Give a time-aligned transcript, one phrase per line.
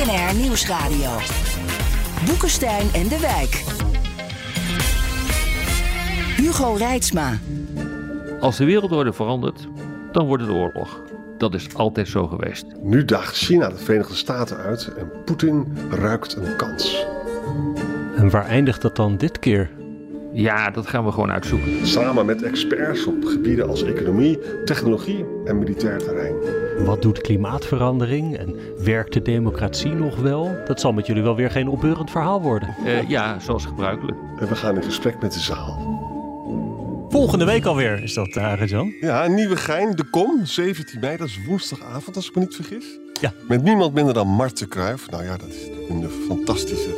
[0.00, 1.10] BNR Nieuwsradio.
[2.26, 3.64] Boekenstein en de Wijk.
[6.36, 7.38] Hugo Reitsma.
[8.40, 9.68] Als de wereldorde verandert,
[10.12, 11.02] dan wordt het oorlog.
[11.38, 12.64] Dat is altijd zo geweest.
[12.82, 17.06] Nu daagt China de Verenigde Staten uit en Poetin ruikt een kans.
[18.16, 19.70] En waar eindigt dat dan dit keer?
[20.32, 21.86] Ja, dat gaan we gewoon uitzoeken.
[21.86, 26.34] Samen met experts op gebieden als economie, technologie en militair terrein.
[26.84, 30.56] Wat doet klimaatverandering en werkt de democratie nog wel?
[30.66, 32.74] Dat zal met jullie wel weer geen opbeurend verhaal worden.
[32.84, 34.18] Uh, ja, zoals gebruikelijk.
[34.38, 35.98] En we gaan in gesprek met de zaal.
[37.08, 38.94] Volgende week alweer is dat, uh, Jan.
[39.00, 42.84] Ja, Nieuwegein, de Kom, 17 mei, dat is woensdagavond als ik me niet vergis.
[43.20, 43.32] Ja.
[43.48, 45.10] Met niemand minder dan Marten Kruijf.
[45.10, 46.90] Nou ja, dat is een fantastische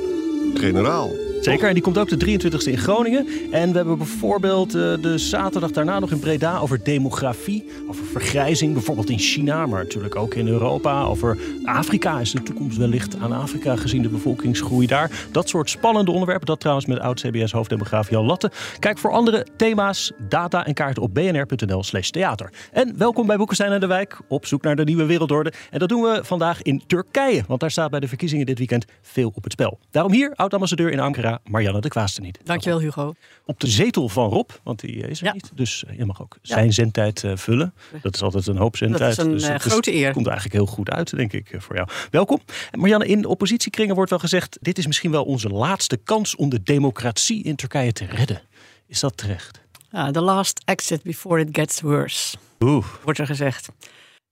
[0.55, 1.31] generaal.
[1.42, 3.26] Zeker, en die komt ook de 23e in Groningen.
[3.50, 8.72] En we hebben bijvoorbeeld uh, de zaterdag daarna nog in Breda over demografie, over vergrijzing,
[8.72, 11.02] bijvoorbeeld in China, maar natuurlijk ook in Europa.
[11.02, 15.10] Over Afrika is de toekomst wellicht aan Afrika gezien de bevolkingsgroei daar.
[15.32, 18.50] Dat soort spannende onderwerpen, dat trouwens met oud-CBS-hoofddemograaf Jan Latte.
[18.78, 22.52] Kijk voor andere thema's, data en kaarten op bnr.nl slash theater.
[22.72, 25.52] En welkom bij Boekenstein en de Wijk, op zoek naar de nieuwe wereldorde.
[25.70, 28.84] En dat doen we vandaag in Turkije, want daar staat bij de verkiezingen dit weekend
[29.02, 29.78] veel op het spel.
[29.90, 32.38] Daarom hier, oud-ambassadeur in Ankara, Marianne de Kwaasten niet.
[32.44, 33.14] Dankjewel Hugo.
[33.47, 35.33] Op de zetel van Rob, want die is er ja.
[35.33, 35.50] niet.
[35.55, 37.74] Dus je mag ook zijn zendtijd uh, vullen.
[38.02, 39.16] Dat is altijd een hoop zendtijd.
[39.16, 40.12] Dat is een dus uh, grote eer.
[40.12, 41.89] komt eigenlijk heel goed uit, denk ik, voor jou.
[42.11, 42.41] Welkom.
[42.70, 44.58] Marianne, in de oppositiekringen wordt wel gezegd...
[44.61, 48.42] dit is misschien wel onze laatste kans om de democratie in Turkije te redden.
[48.86, 49.61] Is dat terecht?
[49.91, 52.36] Ja, the last exit before it gets worse.
[52.61, 52.86] Oeh.
[53.05, 53.68] Wordt er gezegd.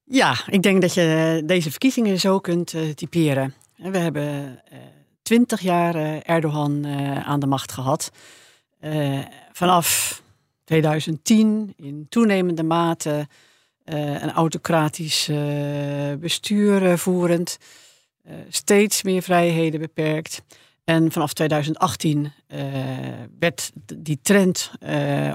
[0.04, 3.54] Ja, ik denk dat je deze verkiezingen zo kunt uh, typeren.
[3.76, 4.60] We hebben
[5.30, 8.10] twintig jaar Erdogan uh, aan de macht gehad.
[8.80, 9.18] Uh,
[9.52, 10.22] vanaf
[10.64, 13.28] 2010 in toenemende mate
[13.84, 15.30] een autocratisch
[16.20, 17.58] bestuur voerend.
[18.48, 20.42] steeds meer vrijheden beperkt.
[20.84, 22.32] En vanaf 2018
[23.38, 24.70] werd die trend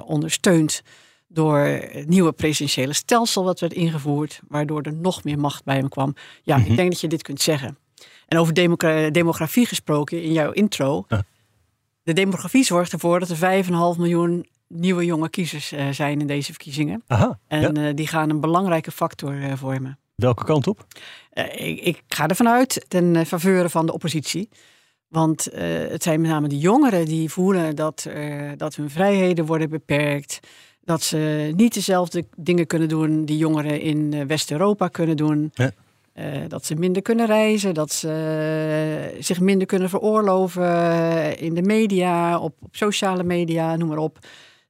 [0.05, 0.81] ondersteund
[1.27, 5.89] door het nieuwe presidentiële stelsel wat werd ingevoerd, waardoor er nog meer macht bij hem
[5.89, 6.15] kwam.
[6.43, 7.77] Ja, ik denk dat je dit kunt zeggen.
[8.27, 11.05] En over demogra demografie gesproken in jouw intro.
[11.07, 11.23] Ja.
[12.03, 16.51] De demografie zorgt ervoor dat er 5,5 miljoen nieuwe jonge kiezers uh, zijn in deze
[16.51, 17.03] verkiezingen.
[17.07, 17.87] Aha, en ja.
[17.87, 19.97] uh, die gaan een belangrijke factor uh, vormen.
[20.15, 20.85] Welke kant op?
[21.55, 24.49] Ik, ik, ga ervan uit ten faveur van de oppositie.
[25.07, 25.47] Want
[25.87, 28.07] het zijn met name de jongeren die voelen dat,
[28.57, 30.39] dat hun vrijheden worden beperkt.
[30.83, 35.51] Dat ze niet dezelfde dingen kunnen doen die jongeren in West-Europa kunnen doen.
[35.53, 35.71] Ja.
[36.19, 41.61] Uh, dat ze minder kunnen reizen, dat ze uh, zich minder kunnen veroorloven in de
[41.61, 44.19] media, op, op, sociale media, noem maar op.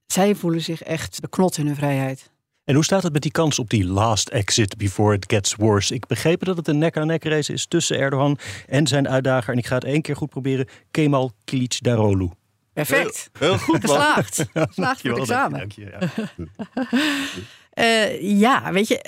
[0.06, 2.30] Zij voelen zich echt beknot in hun vrijheid.
[2.64, 5.94] En hoe staat het met die kans op die last exit before it gets worse?
[5.94, 9.52] Ik begreep dat het een nek-aan-nek race is tussen Erdogan en zijn uitdager.
[9.52, 10.66] En ik ga het één keer goed proberen.
[10.90, 12.28] Kemal Kılıçdaroğlu.
[12.72, 13.30] Perfect.
[13.38, 14.46] Heel, heel goed, Geslaagd.
[14.52, 15.58] Geslaagd voor het examen.
[15.58, 17.24] Dank je, dank je, ja.
[17.78, 19.00] Uh, ja, weet je,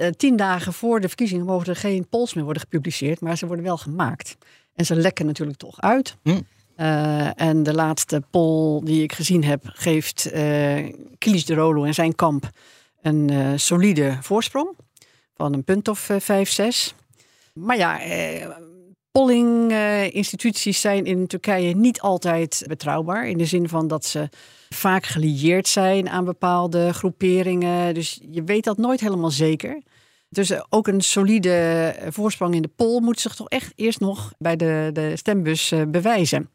[0.00, 3.46] uh, tien dagen voor de verkiezingen mogen er geen polls meer worden gepubliceerd, maar ze
[3.46, 4.36] worden wel gemaakt.
[4.74, 6.16] En ze lekken natuurlijk toch uit.
[6.22, 6.40] Hm.
[6.76, 12.50] Uh, en de laatste poll die ik gezien heb, geeft uh, Kılıçdaroğlu en zijn kamp
[13.02, 14.68] een uh, solide voorsprong
[15.34, 16.94] van een punt of vijf, zes.
[17.52, 18.00] Maar ja,
[19.10, 23.28] polling-instituties zijn in Turkije niet altijd betrouwbaar.
[23.28, 24.28] In de zin van dat ze
[24.74, 27.94] vaak gelieerd zijn aan bepaalde groeperingen.
[27.94, 29.82] Dus je weet dat nooit helemaal zeker.
[30.28, 34.56] Dus ook een solide voorsprong in de poll moet zich toch echt eerst nog bij
[34.56, 36.50] de, de stembus uh, bewijzen.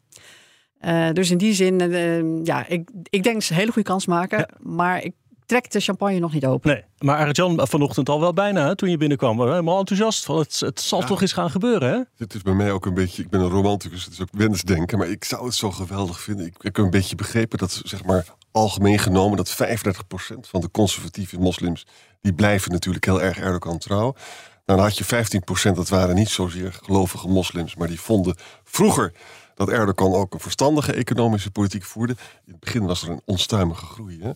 [0.80, 4.06] Uh, dus in die zin, uh, ja, ik, ik denk ze een hele goede kans
[4.06, 4.38] maken.
[4.38, 4.48] Ja.
[4.58, 5.14] Maar ik
[5.50, 6.70] trek de champagne nog niet open.
[6.70, 9.40] Nee, maar Arjan vanochtend al wel bijna hè, toen je binnenkwam.
[9.40, 11.06] Helemaal enthousiast van het, het zal ja.
[11.06, 12.00] toch eens gaan gebeuren hè?
[12.16, 14.98] Dit is bij mij ook een beetje, ik ben een romanticus, het is ook wensdenken.
[14.98, 16.46] Maar ik zou het zo geweldig vinden.
[16.46, 19.56] Ik, ik heb een beetje begrepen dat zeg maar algemeen genomen dat 35%
[20.40, 21.86] van de conservatieve moslims,
[22.20, 24.14] die blijven natuurlijk heel erg Erdogan trouw.
[24.64, 25.04] Dan had je
[25.70, 29.12] 15%, dat waren niet zozeer gelovige moslims, maar die vonden vroeger
[29.54, 32.16] dat Erdogan ook een verstandige economische politiek voerde.
[32.46, 34.18] In het begin was er een onstuimige groei.
[34.22, 34.30] Hè?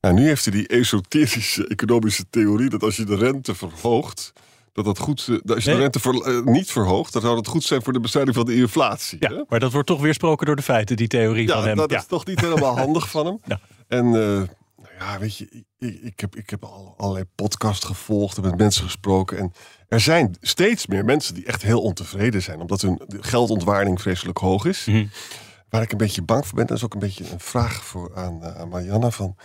[0.00, 4.32] Nou, nu heeft hij die esoterische economische theorie dat als je de rente verhoogt,
[4.72, 7.46] dat dat goed, uh, als je de rente voor, uh, niet verhoogt, dan zou dat
[7.46, 9.16] goed zijn voor de bestrijding van de inflatie.
[9.20, 9.42] Ja, hè?
[9.48, 11.76] maar dat wordt toch weersproken door de feiten, die theorie ja, van hem.
[11.76, 13.40] Dat ja, is toch niet helemaal handig van hem.
[13.44, 13.60] Ja.
[13.88, 18.36] En uh, nou ja, weet je, ik, ik, heb, ik heb al allerlei podcasts gevolgd
[18.36, 19.38] en met mensen gesproken.
[19.38, 19.52] En
[19.88, 24.64] er zijn steeds meer mensen die echt heel ontevreden zijn, omdat hun geldontwaarding vreselijk hoog
[24.64, 24.84] is.
[24.84, 24.96] Mhm.
[24.96, 25.10] Mm -hmm.
[25.68, 28.10] Waar ik een beetje bang voor ben, dat is ook een beetje een vraag voor
[28.14, 29.36] aan, aan Marianne van.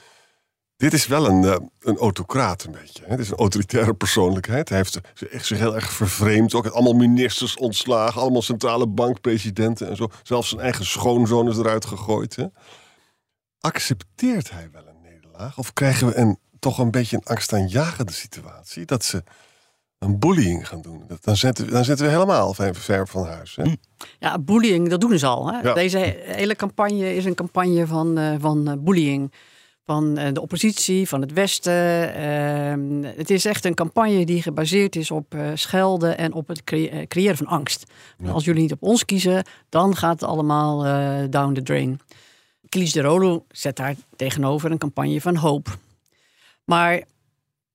[0.77, 3.04] Dit is wel een, uh, een autocraat een beetje.
[3.06, 4.69] Het is een autoritaire persoonlijkheid.
[4.69, 6.54] Hij heeft zich heel erg vervreemd.
[6.54, 8.22] Ook allemaal ministers ontslagen.
[8.22, 10.07] Allemaal centrale bankpresidenten en zo.
[10.24, 12.36] Zelfs zijn eigen schoonzoon is eruit gegooid.
[12.36, 12.45] Hè?
[13.60, 15.57] Accepteert hij wel een nederlaag?
[15.57, 18.86] Of krijgen we een, toch een beetje een angstaanjagende situatie?
[18.86, 19.24] Dat ze
[20.00, 21.04] een bullying gaan doen.
[21.22, 23.56] Dan zitten, dan zitten we helemaal ver van huis.
[23.56, 23.74] Hè?
[24.19, 25.51] Ja, bullying, dat doen ze al.
[25.51, 25.60] Hè?
[25.60, 25.74] Ja.
[25.74, 29.31] Deze hele campagne is een campagne van, uh, van uh, bullying
[29.86, 32.10] van de oppositie, van het Westen.
[32.20, 36.64] Uh, het is echt een campagne die gebaseerd is op uh, schelden en op het
[36.64, 37.92] cre creëren van angst.
[38.18, 38.32] Ja.
[38.32, 42.00] Als jullie niet op ons kiezen, dan gaat het allemaal uh, down the drain.
[42.70, 45.78] Kilis de Rolo zet daar tegenover een campagne van hoop.
[46.64, 47.04] Maar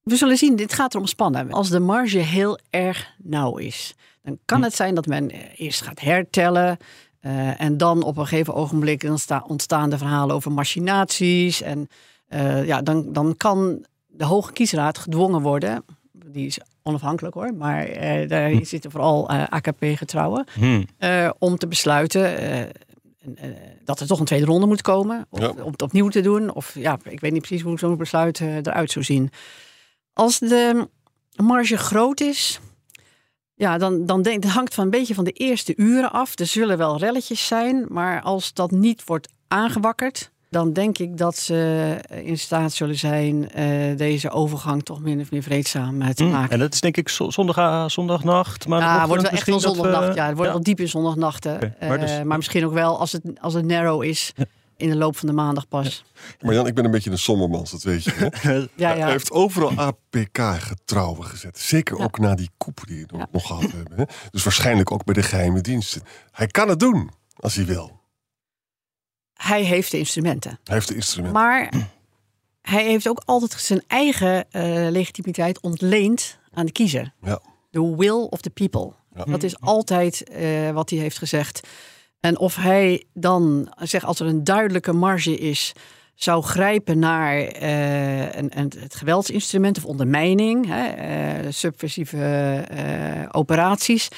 [0.03, 1.53] we zullen zien, dit gaat erom spannen.
[1.53, 6.01] Als de marge heel erg nauw is, dan kan het zijn dat men eerst gaat
[6.01, 6.79] hertellen.
[7.23, 9.03] Uh, en dan op een gegeven ogenblik
[9.47, 11.63] ontstaan de verhalen over machinaties.
[11.63, 11.89] En
[12.29, 15.85] uh, ja, dan, dan kan de Hoge Kiesraad gedwongen worden.
[16.13, 18.65] Die is onafhankelijk hoor, maar uh, daar hm.
[18.65, 20.47] zitten vooral AKP-getrouwen.
[20.53, 20.83] Hm.
[21.39, 22.23] om te besluiten
[23.85, 25.27] dat er toch een tweede ronde moet komen.
[25.31, 25.49] Of, Ja.
[25.49, 26.55] Om het opnieuw te doen.
[26.55, 29.31] Of ja, ik weet niet precies hoe zo'n besluit eruit zou zien.
[30.13, 30.89] Als de
[31.37, 32.61] marge groot is,
[33.61, 36.39] ja, dan, dan denk, het hangt van een beetje van de eerste uren af.
[36.39, 41.37] Er zullen wel relletjes zijn, maar als dat niet wordt aangewakkerd, dan denk ik dat
[41.37, 46.25] ze in staat zullen zijn uh, deze overgang toch min of meer vreedzaam uh, te
[46.25, 46.51] Mm, maken.
[46.51, 48.67] En dat is denk ik zo- zondag, zondagnacht.
[48.67, 50.15] Maar Ja, wordt wel echt wel we- zondagnacht.
[50.15, 50.55] Ja, het wordt ja.
[50.57, 51.75] wel diep in zondagnachten.
[51.81, 54.33] Maar dus- maar misschien ook wel als het, als het narrow is
[54.81, 56.05] in de loop van de maandag pas.
[56.41, 58.11] Maar Jan, ik ben een beetje een sombermans, dat weet je.
[58.31, 58.59] Hè?
[58.59, 58.97] Ja, ja.
[58.97, 61.59] Hij heeft overal APK-getrouwen gezet.
[61.59, 62.05] Zeker Ja.
[62.05, 63.29] ook na die koep die we Ja.
[63.32, 63.99] nog gehad hebben.
[63.99, 64.05] Hè?
[64.31, 66.03] Dus waarschijnlijk ook bij de geheime diensten.
[66.31, 67.99] Hij kan het doen, als hij wil.
[69.35, 70.59] Hij heeft de instrumenten.
[70.65, 71.41] Hij heeft de instrumenten.
[71.43, 71.88] Maar
[72.62, 77.12] hij heeft ook altijd zijn eigen eh, legitimiteit ontleend aan de kiezer.
[77.23, 77.41] Ja.
[77.71, 78.93] The will of the people.
[79.15, 79.25] Ja.
[79.25, 81.61] Dat is altijd eh, wat hij heeft gezegd.
[82.21, 85.73] En of hij dan, zeg, als er een duidelijke marge is,
[86.15, 92.19] zou grijpen naar eh, een, een, het geweldsinstrument of ondermijning, hè, eh, subversieve
[92.69, 94.09] eh, operaties.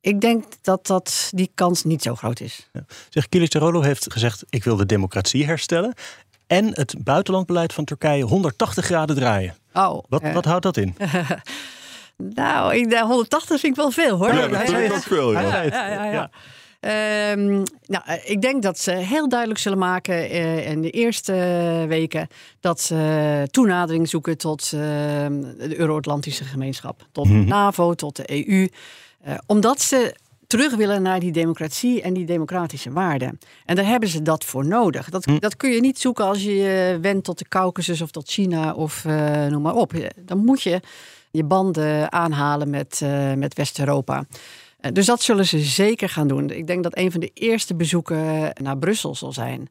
[0.00, 2.70] Ik denk dat, dat die kans niet zo groot is.
[3.08, 5.94] Zeg, Kılıçdaroğlu heeft gezegd, ik wil de democratie herstellen.
[6.46, 9.56] En het buitenlandbeleid van Turkije 180 graden draaien.
[9.72, 10.96] Oh, Wat, wat houdt dat in?
[12.34, 14.34] Nou, ik, nou, 180 vind ik wel veel hoor.
[14.34, 14.92] Ja, dat vind ik het.
[14.92, 15.32] ook veel.
[15.32, 15.62] Ja.
[15.62, 16.30] Ja, ja,
[16.80, 17.46] Ehm,
[17.86, 21.32] nou, eh, ik denk dat ze heel duidelijk zullen maken eh, in de eerste
[21.88, 22.28] weken
[22.60, 27.48] dat ze toenadering zoeken tot eh, de Euro-Atlantische gemeenschap, tot de Mhm.
[27.48, 28.68] NAVO, tot de EU,
[29.22, 30.14] Eh, omdat ze
[30.46, 33.38] terug willen naar die democratie en die democratische waarden.
[33.64, 35.08] En daar hebben ze dat voor nodig.
[35.10, 35.38] Dat, Hm.
[35.38, 38.72] dat kun je niet zoeken als je je wendt tot de Caucasus of tot China
[38.74, 39.04] of
[39.48, 39.92] noem maar op.
[40.16, 40.80] Dan moet je
[41.30, 43.00] je banden aanhalen met,
[43.36, 44.24] met West-Europa.
[44.78, 46.50] Eh, Dus dat zullen ze zeker gaan doen.
[46.50, 49.68] Ik denk dat een van de eerste bezoeken naar Brussel zal zijn.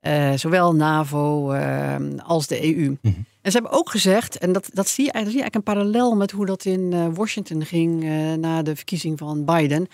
[0.00, 2.96] Eh, zowel NAVO eh, als de EU.
[3.42, 5.92] En ze hebben ook gezegd, en dat, dat zie je eigenlijk, zie je eigenlijk een
[5.92, 9.86] parallel met hoe dat in eh, Washington ging eh, na de verkiezing van Biden.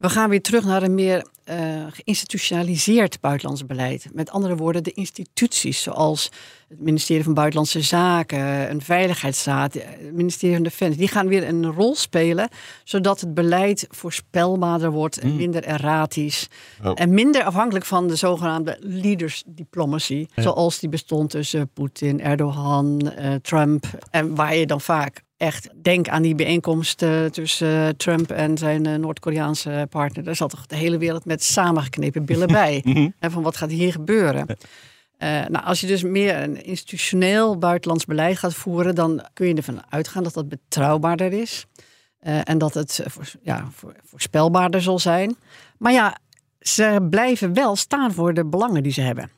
[0.00, 1.56] We gaan weer terug naar een meer eh,
[1.90, 4.08] geïnstitutionaliseerd buitenlands beleid.
[4.12, 6.30] Met andere woorden, de instituties zoals
[6.68, 11.48] het ministerie van Buitenlandse Zaken, een Veiligheidsraad, eh, het ministerie van Defensie, die gaan weer
[11.48, 12.48] een rol spelen,
[12.84, 16.48] zodat het beleid voorspelbaarder wordt en minder erratisch.
[16.82, 16.94] Ja.
[16.94, 23.34] En minder afhankelijk van de zogenaamde leaders diplomacy, zoals die bestond tussen Poetin, Erdogan, eh,
[23.34, 23.84] Trump.
[24.10, 28.58] En waar je dan vaak echt denk aan die bijeenkomst eh, tussen eh, Trump en
[28.58, 30.24] zijn eh, Noord-Koreaanse partner.
[30.24, 32.84] Daar zat toch de hele wereld met samengeknepen billen bij.
[33.18, 34.46] En van wat gaat hier gebeuren?
[35.48, 39.82] Nou, als je dus meer een institutioneel buitenlands beleid gaat voeren, dan kun je ervan
[39.88, 41.66] uitgaan dat dat betrouwbaarder is.
[42.20, 43.04] En dat het
[43.42, 45.36] ja, voor- voorspelbaarder zal zijn.
[45.78, 46.16] Maar ja,
[46.60, 49.30] ze blijven wel staan voor de belangen die ze hebben.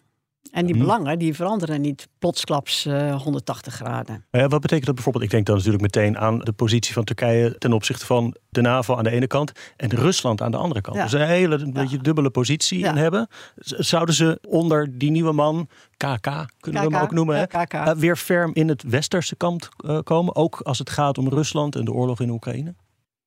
[0.52, 0.85] En die Mhm.
[0.85, 4.25] belangen die veranderen niet plotsklaps eh 180 graden.
[4.30, 5.25] Ja, wat betekent dat bijvoorbeeld?
[5.25, 8.97] Ik denk dan natuurlijk meteen aan de positie van Turkije ten opzichte van de NAVO
[8.97, 10.97] aan de ene kant en Rusland aan de andere kant.
[10.97, 11.02] Ja.
[11.02, 13.28] Dus een hele een beetje dubbele positie in hebben.
[13.64, 17.73] Zouden ze onder die nieuwe man, KK kunnen we hem ook noemen, hè, ja, KK.
[17.73, 20.37] eh, weer ferm in het westerse kamp eh, komen?
[20.37, 22.75] Ook als het gaat om Rusland en de oorlog in Oekraïne?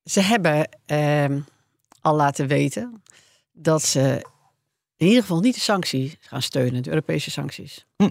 [0.04, 1.40] Ze hebben ehm,
[2.02, 3.02] al laten weten
[3.54, 4.26] dat ze
[4.98, 7.86] in ieder geval niet de sancties gaan steunen, de Europese sancties.
[7.98, 8.10] Hm.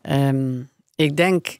[0.00, 0.60] Ehm,
[0.94, 1.58] ik denk,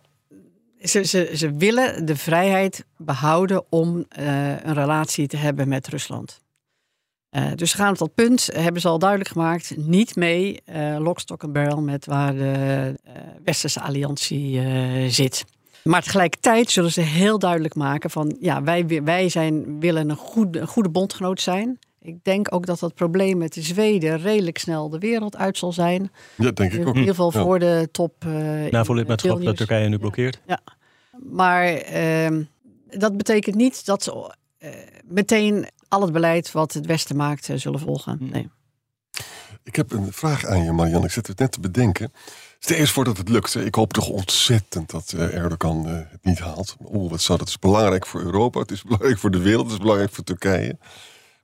[0.80, 6.40] ze, ze, ze willen de vrijheid behouden om eh, een relatie te hebben met Rusland.
[7.30, 10.97] Eh, dus ze gaan op dat punt, hebben ze al duidelijk gemaakt, niet mee eh
[10.99, 14.61] lock, stock en barrel met waar de eh, Westerse alliantie
[15.11, 15.44] zit.
[15.85, 20.16] Maar tegelijkertijd zullen ze heel duidelijk maken van ja, wij, wi- wij zijn, willen een
[20.16, 21.78] goede, een goede bondgenoot zijn.
[22.02, 25.73] Ik denk ook dat dat probleem met de Zweden redelijk snel de wereld uit zal
[25.73, 26.11] zijn.
[26.37, 26.94] Ja, denk ik In ook.
[26.94, 27.42] ieder geval Ja.
[27.42, 28.25] voor de top.
[28.25, 29.56] eh, in NAVO-lidmaatschap dat.
[29.56, 30.40] Turkije nu blokkeert.
[31.30, 32.42] Maar ehm,
[32.90, 34.71] dat betekent niet dat ze eh,
[35.04, 38.16] meteen al het beleid wat het Westen maakt eh, zullen volgen.
[38.18, 38.30] Hm.
[38.30, 38.49] Nee.
[39.64, 41.06] Ik heb een vraag aan je, Marianne.
[41.06, 42.12] Ik zit het net te bedenken.
[42.59, 43.54] Stel eens voor dat het lukt.
[43.54, 43.64] hè.
[43.64, 46.76] Ik hoop toch ontzettend dat eh, Erdogan eh, het niet haalt.
[46.92, 48.61] Oeh, wat zou dat is belangrijk voor Europa.
[48.61, 49.64] Het is belangrijk voor de wereld.
[49.64, 50.78] Het is belangrijk voor Turkije.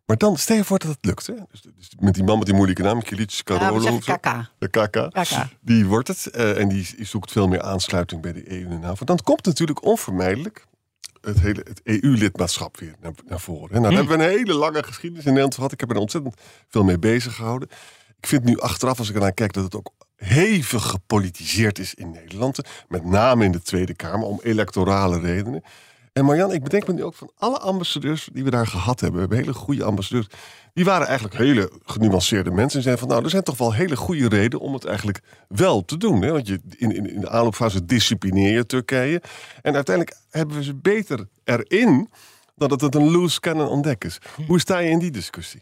[0.08, 1.26] Maar dan, stel je voor dat het lukt.
[1.26, 1.34] Hè?
[1.50, 3.80] Dus, dus met die man met die moeilijke naam, Kilic Ja, Karolo.
[3.80, 4.50] zeggen KK.
[4.58, 5.10] de KK.
[5.12, 5.46] KK.
[5.60, 6.26] Die wordt het.
[6.26, 9.04] eh, en die zoekt veel meer aansluiting bij de EU en de NAVO.
[9.04, 10.66] Dan komt natuurlijk onvermijdelijk
[11.20, 13.74] het hele het EU-lidmaatschap weer naar, naar voren.
[13.76, 15.72] En nou, daar hebben we een hele lange geschiedenis in Nederland gehad.
[15.72, 16.34] Ik heb er ontzettend
[16.68, 17.68] veel mee bezig gehouden.
[18.18, 22.10] Ik vind nu achteraf, als ik ernaar kijk, dat het ook hevig gepolitiseerd is in
[22.10, 22.58] Nederland.
[22.88, 25.62] Met name in de Tweede Kamer, om electorale redenen.
[26.18, 29.20] En Marjan, ik bedenk me nu ook van alle ambassadeurs die we daar gehad hebben.
[29.20, 30.26] We hebben hele goede ambassadeurs.
[30.74, 32.76] Die waren eigenlijk hele genuanceerde mensen.
[32.76, 35.84] En zeiden van nou, er zijn toch wel hele goede redenen om het eigenlijk wel
[35.84, 36.22] te doen.
[36.22, 36.32] Hè?
[36.32, 39.22] Want je, in, in, in de aanloopfase disciplineer je Turkije.
[39.62, 42.08] En uiteindelijk hebben we ze beter erin
[42.56, 44.18] dan dat het een loose cannon ontdek is.
[44.46, 45.60] Hoe sta je in die discussie?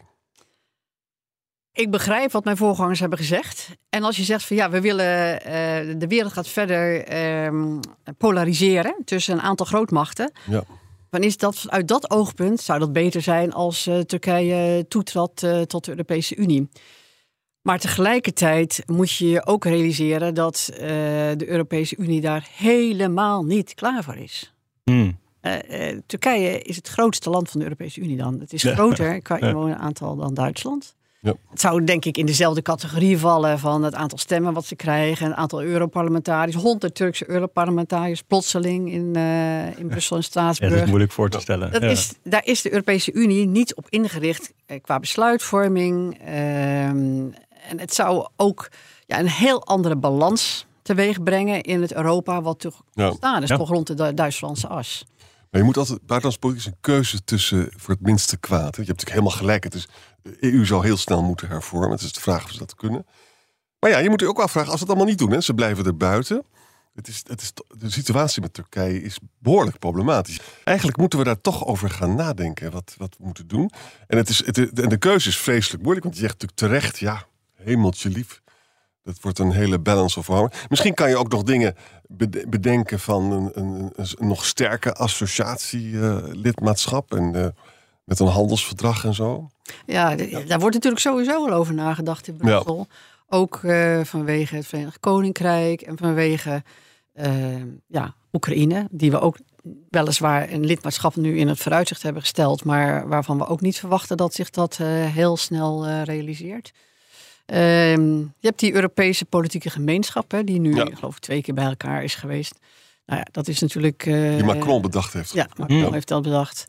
[1.77, 3.69] Ik begrijp wat mijn voorgangers hebben gezegd.
[3.89, 5.51] En als je zegt van ja, we willen eh,
[5.99, 7.79] de wereld gaat verder ehm,
[8.17, 10.31] polariseren tussen een aantal grootmachten.
[10.49, 10.63] Ja.
[11.09, 15.61] Dan is dat vanuit dat oogpunt zou dat beter zijn als eh, Turkije toetrad eh,
[15.61, 16.69] tot de Europese Unie.
[17.61, 20.79] Maar tegelijkertijd moet je je ook realiseren dat eh,
[21.37, 24.53] de Europese Unie daar helemaal niet klaar voor is.
[24.83, 25.19] Hmm.
[25.41, 28.39] Eh, eh, Turkije is het grootste land van de Europese Unie dan.
[28.39, 28.73] Het is Ja.
[28.73, 29.47] groter qua Ja.
[29.47, 30.95] inwoneraantal dan Duitsland.
[31.27, 31.33] Ja.
[31.49, 35.25] Het zou denk ik in dezelfde categorie vallen van het aantal stemmen wat ze krijgen.
[35.25, 40.71] Een aantal Europarlementariërs, 100 Turkse Europarlementariërs plotseling in, eh, in Brussel en Ja, Straatsburg.
[40.73, 41.71] dat is moeilijk voor te stellen.
[41.71, 41.87] Dat Ja.
[41.87, 46.19] is, daar is de Europese Unie niet op ingericht eh, qua besluitvorming.
[46.25, 47.25] ehm,
[47.69, 48.69] en het zou ook
[49.05, 53.11] ja, een heel andere balans teweeg brengen in het Europa wat toch Ja.
[53.11, 53.57] staan is, Ja.
[53.57, 55.05] toch rond de Du- Duitslandse as.
[55.49, 58.75] Maar je moet altijd, buitenlandse politiek is een keuze tussen voor het minste kwaad.
[58.75, 59.63] Je hebt natuurlijk helemaal gelijk.
[59.63, 59.87] Het is,
[60.21, 61.91] de EU zou heel snel moeten hervormen.
[61.91, 63.05] Het is de vraag of ze dat kunnen.
[63.79, 65.53] Maar ja, je moet je ook afvragen, als ze het allemaal niet doen, hè, ze
[65.53, 66.45] blijven er buiten.
[66.93, 70.39] Het is, het is, de situatie met Turkije is behoorlijk problematisch.
[70.63, 73.71] Eigenlijk moeten we daar toch over gaan nadenken, wat, wat we moeten doen.
[74.07, 76.99] En, het is, het, en de keuze is vreselijk moeilijk, want je zegt natuurlijk terecht,
[76.99, 78.41] ja, hemeltje lief.
[79.07, 80.65] Dat wordt een hele balance of power.
[80.69, 81.75] Misschien kan je ook nog dingen
[82.07, 87.13] bede- bedenken van een, een, een, nog sterker associatielidmaatschap.
[87.13, 87.47] en eh,
[88.03, 89.49] met een handelsverdrag en zo.
[89.85, 92.87] Ja, daar wordt natuurlijk sowieso al over nagedacht in Brussel.
[93.27, 96.63] Ook eh, vanwege het Verenigd Koninkrijk en vanwege
[97.13, 99.37] eh, ja, Oekraïne, die we ook
[99.89, 104.17] weliswaar een lidmaatschap nu in het vooruitzicht hebben gesteld, maar waarvan we ook niet verwachten
[104.17, 106.71] dat zich dat heel snel realiseert.
[107.47, 110.85] Ehm, je hebt die Europese politieke gemeenschap, hè, die nu, Ja.
[110.85, 112.59] ik geloof twee keer bij elkaar is geweest.
[113.05, 114.05] Nou ja, dat is natuurlijk.
[114.05, 115.33] eh, Die Macron bedacht heeft.
[115.33, 115.91] ja, Macron Ja.
[115.91, 116.65] heeft dat bedacht.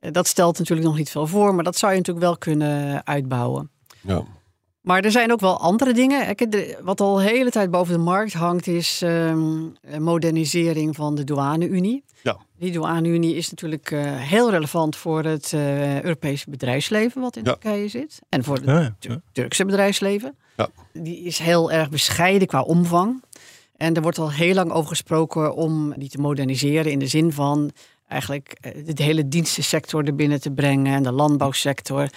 [0.00, 3.06] Eh, Dat stelt natuurlijk nog niet veel voor, maar dat zou je natuurlijk wel kunnen
[3.06, 3.70] uitbouwen.
[4.00, 4.22] Ja.
[4.80, 6.36] Maar er zijn ook wel andere dingen.
[6.82, 11.24] Wat al de hele tijd boven de markt hangt, is ehm, eh, modernisering van de
[11.24, 12.04] douane-Unie.
[12.22, 12.36] Ja.
[12.58, 17.50] Die douane-Unie is natuurlijk eh, heel relevant voor het eh, Europese bedrijfsleven wat in Ja.
[17.50, 18.18] Turkije zit.
[18.28, 18.96] En voor het Ja, ja.
[18.98, 20.36] Tur- Turkse bedrijfsleven.
[20.56, 20.68] Ja.
[20.92, 23.22] Die is heel erg bescheiden qua omvang.
[23.76, 27.32] En er wordt al heel lang over gesproken om die te moderniseren in de zin
[27.32, 27.70] van
[28.08, 32.08] eigenlijk eh, de hele dienstensector er binnen te brengen en de landbouwsector.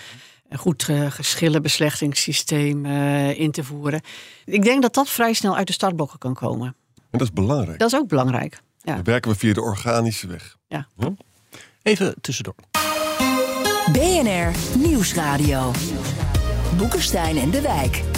[0.50, 4.02] Een goed uh, geschillenbeslechtingssysteem uh, in te voeren.
[4.46, 6.76] Ik denk dat dat vrij snel uit de startblokken kan komen.
[6.96, 7.80] En dat is belangrijk.
[7.80, 8.62] Dat is ook belangrijk.
[8.82, 8.96] Ja.
[8.96, 10.58] Dan werken we via de organische weg.
[10.68, 10.88] Ja.
[11.82, 12.56] Even tussendoor.
[13.92, 15.72] BNR Nieuwsradio.
[16.78, 18.13] Boekenstein en de Wijk.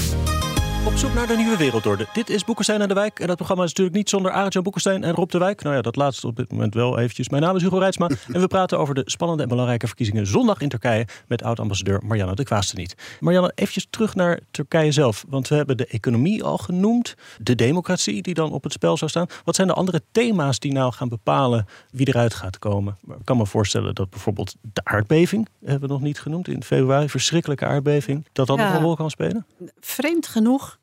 [0.85, 2.07] Op zoek naar de nieuwe wereldorde.
[2.13, 3.19] Dit is Boekenstein en de Wijk.
[3.19, 5.63] En dat programma is natuurlijk niet zonder Arend-Jan Boekenstein en Rob de Wijk.
[5.63, 7.29] Nou ja, dat laatste op dit moment wel eventjes.
[7.29, 8.09] Mijn naam is Hugo Reitsma.
[8.33, 11.07] en we praten over de spannende en belangrijke verkiezingen zondag in Turkije...
[11.27, 12.95] met oud-ambassadeur Marianne de Kwaasteniet.
[13.19, 15.25] Marianne, eventjes terug naar Turkije zelf.
[15.29, 17.15] Want we hebben de economie al genoemd.
[17.41, 19.27] De democratie die dan op het spel zou staan.
[19.43, 22.97] Wat zijn de andere thema's die nou gaan bepalen wie eruit gaat komen?
[23.07, 25.47] Ik kan me voorstellen dat bijvoorbeeld de aardbeving...
[25.63, 27.09] hebben we nog niet genoemd in februari.
[27.09, 28.25] Verschrikkelijke aardbeving.
[28.33, 28.65] Dat dat Ja.
[28.67, 29.45] nog een rol kan spelen?
[29.79, 30.74] Vreemd genoeg,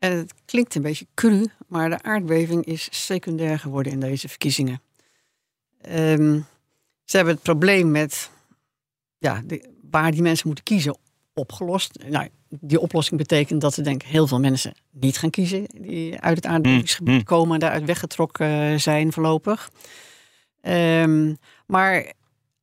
[0.00, 4.82] en het klinkt een beetje cru, maar de aardbeving is secundair geworden in deze verkiezingen.
[5.80, 6.40] Ehm,
[7.04, 8.30] ze hebben het probleem met
[9.18, 10.98] ja, de, waar die mensen moeten kiezen
[11.34, 11.98] opgelost.
[12.08, 16.20] Nou, die oplossing betekent dat er denk ik heel veel mensen niet gaan kiezen die
[16.20, 17.24] uit het aardbevingsgebied mm.
[17.24, 19.70] komen en daaruit weggetrokken zijn voorlopig.
[20.60, 21.34] Ehm,
[21.66, 22.12] maar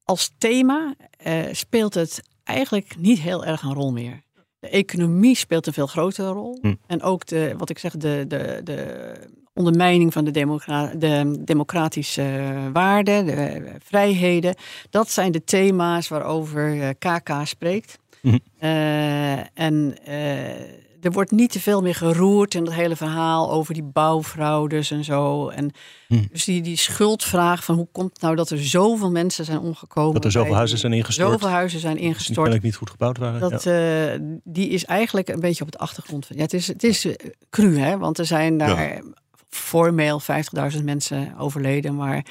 [0.04, 4.22] als thema eh, speelt het eigenlijk niet heel erg een rol meer.
[4.60, 6.58] De economie speelt een veel grotere rol.
[6.62, 6.74] Hm.
[6.88, 9.14] En ook de, wat ik zeg, de, de, de
[9.54, 14.56] ondermijning van de, democra de democratische waarden, de vrijheden.
[14.90, 18.00] Dat zijn de thema's waarover eh, KK spreekt.
[18.22, 18.38] Mhm.
[18.60, 23.74] Eh, en eh, er wordt niet te veel meer geroerd in het hele verhaal over
[23.74, 25.48] die bouwfraudes en zo.
[25.50, 25.72] En
[26.08, 26.24] Hm.
[26.32, 30.14] dus die, die schuldvraag van hoe komt het nou dat er zoveel mensen zijn omgekomen.
[30.14, 31.32] Dat er zoveel bij huizen die- zijn ingestort.
[31.32, 32.36] Zoveel huizen zijn Die ingestort.
[32.36, 33.40] kennelijk niet goed gebouwd waren.
[33.40, 34.12] Dat, ja.
[34.14, 36.26] eh, die is eigenlijk een beetje op het achtergrond.
[36.26, 37.14] van- Ja, het is, het is eh,
[37.50, 37.98] cru, hè?
[37.98, 39.02] want er zijn daar
[39.50, 41.96] formeel 50.000 mensen overleden.
[41.96, 42.26] Maar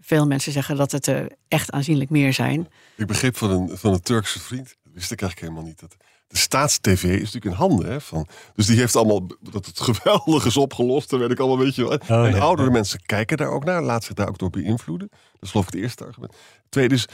[0.00, 2.68] veel mensen zeggen dat het er echt aanzienlijk meer zijn.
[2.96, 5.96] Ik begreep van een, van een Turkse vriend, dat wist ik eigenlijk helemaal niet, dat
[6.28, 7.90] de staatstv is natuurlijk in handen.
[7.90, 11.58] Hè, van, dus die heeft allemaal, dat het geweldig is opgelost, daar weet ik allemaal
[11.58, 11.90] een beetje.
[11.90, 12.74] en Oh, ja, oudere ja.
[12.74, 15.08] mensen kijken daar ook naar, laten zich daar ook door beïnvloeden.
[15.10, 16.34] Dat is geloof ik het eerste argument.
[16.68, 17.06] Tweede is,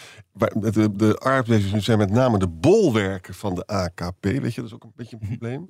[0.53, 4.75] de, de aardbevingen zijn met name de bolwerken van de AKP, weet je, dat is
[4.75, 5.67] ook een beetje een probleem.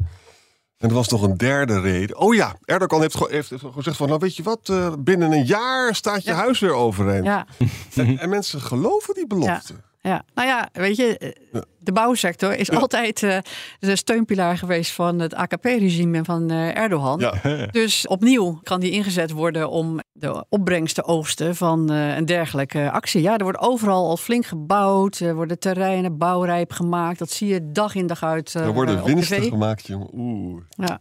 [0.79, 2.19] En er was nog een derde reden.
[2.19, 5.45] Oh ja, Erdogan heeft, gewoon- heeft, gezegd van, nou weet je wat, eh, binnen een
[5.47, 6.37] jaar staat je Ja.
[6.37, 7.25] huis weer overeind.
[7.25, 7.47] Ja,
[7.95, 9.73] En, en mensen geloven die belofte.
[9.73, 9.93] ja.
[10.35, 11.37] Nou ja, weet je,
[11.79, 13.39] de bouwsector is altijd eh,
[13.79, 17.19] de steunpilaar geweest van het AKP-regime en van eh, Erdogan.
[17.21, 17.67] Ja.
[17.71, 22.91] Dus opnieuw kan die ingezet worden om de opbrengst te oogsten van eh, een dergelijke
[22.91, 23.23] actie.
[23.23, 27.19] Ja, er wordt overal al flink gebouwd, er worden terreinen bouwrijp gemaakt.
[27.19, 28.55] Dat zie je dag in dag uit.
[28.55, 30.09] eh, Er worden winsten gemaakt, jongen.
[30.13, 30.63] Oeh.
[30.69, 31.01] Ja.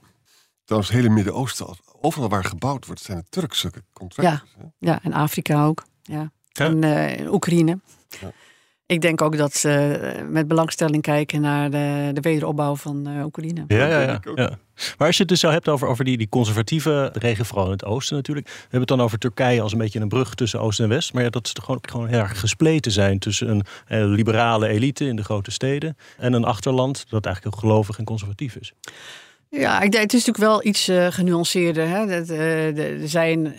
[0.66, 1.68] Trouwens, het hele Midden-Oosten,
[2.02, 4.56] overal waar gebouwd wordt, zijn het Turkse contractors.
[4.58, 4.64] hè?
[4.80, 5.84] Ja, en Afrika ook.
[6.02, 6.32] Ja.
[6.52, 6.66] Ja.
[6.66, 7.80] En eh, in Oekraïne.
[8.22, 8.32] Ja.
[8.94, 13.26] Ik denk ook dat ze eh, met belangstelling kijken naar de, de wederopbouw van eh,
[13.26, 13.64] Oekraïne.
[13.68, 14.58] Ja, ja, ja, ja.
[14.98, 17.72] Maar als je het dus zo hebt over, over die, die conservatieve regio, vooral in
[17.72, 18.48] het oosten natuurlijk.
[18.48, 21.14] We hebben het dan over Turkije als een beetje een brug tussen oost en west.
[21.14, 24.68] Maar ja, dat ze toch gewoon, gewoon heel erg gespleten zijn tussen een eh, liberale
[24.68, 25.98] elite in de grote steden.
[26.18, 28.74] En een achterland dat eigenlijk heel gelovig en conservatief is.
[29.50, 31.88] Ja, ik denk, het is natuurlijk wel iets genuanceerder.
[31.88, 32.06] Hè?
[32.06, 32.38] Dat, eh,
[32.76, 33.56] de- er zijn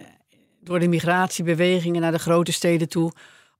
[0.62, 3.12] door de migratiebewegingen naar de grote steden toe...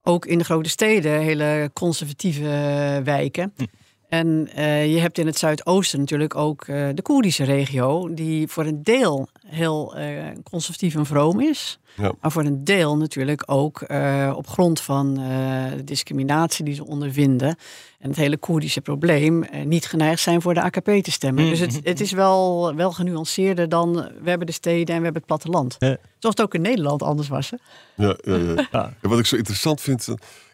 [0.07, 3.53] ook in de grote steden hele conservatieve eh, wijken.
[4.09, 8.13] En eh, je hebt in het Zuidoosten natuurlijk ook eh, de Koerdische regio...
[8.13, 9.95] die voor een deel heel
[10.43, 11.79] conservatief en vroom is...
[11.95, 12.11] Ja.
[12.21, 16.85] Maar voor een deel natuurlijk ook eh, op grond van eh, de discriminatie die ze
[16.85, 17.57] ondervinden.
[17.99, 21.45] En het hele Koerdische probleem eh, niet geneigd zijn voor de AKP te stemmen.
[21.45, 25.13] Dus het, het is wel, wel genuanceerder dan we hebben de steden en we hebben
[25.13, 25.75] het platteland.
[25.79, 25.97] Ja.
[26.19, 27.49] Zoals het ook in Nederland anders was.
[27.49, 27.57] Hè?
[27.95, 28.67] Ja, ja, ja.
[28.71, 28.93] Ja.
[29.01, 30.07] En wat ik zo interessant vind.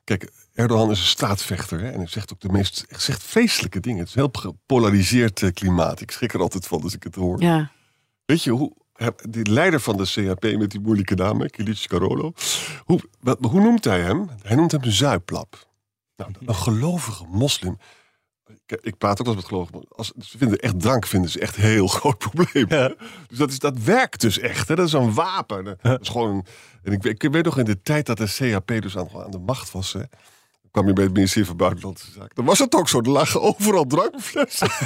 [0.03, 1.79] Kijk, Erdogan is een staatsvechter.
[1.79, 3.99] Hè, en hij zegt ook de meest zegt vreselijke dingen.
[3.99, 6.01] Het is een heel gepolariseerd klimaat.
[6.01, 7.41] Ik schrik er altijd van als ik het hoor.
[7.41, 7.71] Ja.
[8.25, 8.73] Weet je, hoe,
[9.29, 12.33] die leider van de CHP met die moeilijke naam, Kilic Carolo.
[12.83, 14.29] Hoe, wat, hoe noemt hij hem?
[14.41, 15.69] Hij noemt hem zuiplap.
[16.15, 17.77] Nou, een gelovige moslim.
[18.65, 19.85] Ik, ik praat ook wel eens met gelovigen.
[19.89, 22.65] Als, ze vinden echt drank vinden ze echt een heel groot probleem.
[22.69, 22.93] Ja.
[23.27, 24.67] Dus dat, is, dat werkt dus echt.
[24.67, 24.75] Hè?
[24.75, 25.77] Dat is een wapen.
[25.81, 26.45] Dat is gewoon
[26.83, 29.31] en ik, weet- ik weet nog in de tijd dat de CHP dus aan, aan
[29.31, 29.93] de macht was.
[29.93, 30.01] Hè?
[30.71, 32.35] Kwam je bij het ministerie van Buitenlandse Zaken.
[32.35, 32.99] Dan was het ook zo.
[32.99, 34.69] Er lagen overal drankflessen.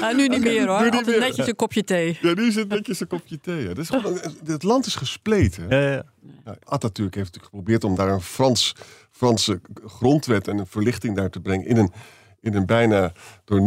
[0.00, 0.78] Ah, nu niet meer hoor.
[0.78, 1.18] Nu niet Altijd meer.
[1.18, 2.18] netjes een kopje thee.
[2.20, 3.66] Ja, die zit netjes een kopje thee.
[3.66, 5.68] Dat is gewoon, het land is gespleten.
[5.68, 6.02] Ja, ja.
[6.44, 8.74] Ja, Atatürk heeft natuurlijk geprobeerd om daar een Frans,
[9.10, 11.66] Franse grondwet en een verlichting daar te brengen.
[11.66, 11.92] In een,
[12.40, 13.12] in een bijna
[13.44, 13.64] door 99%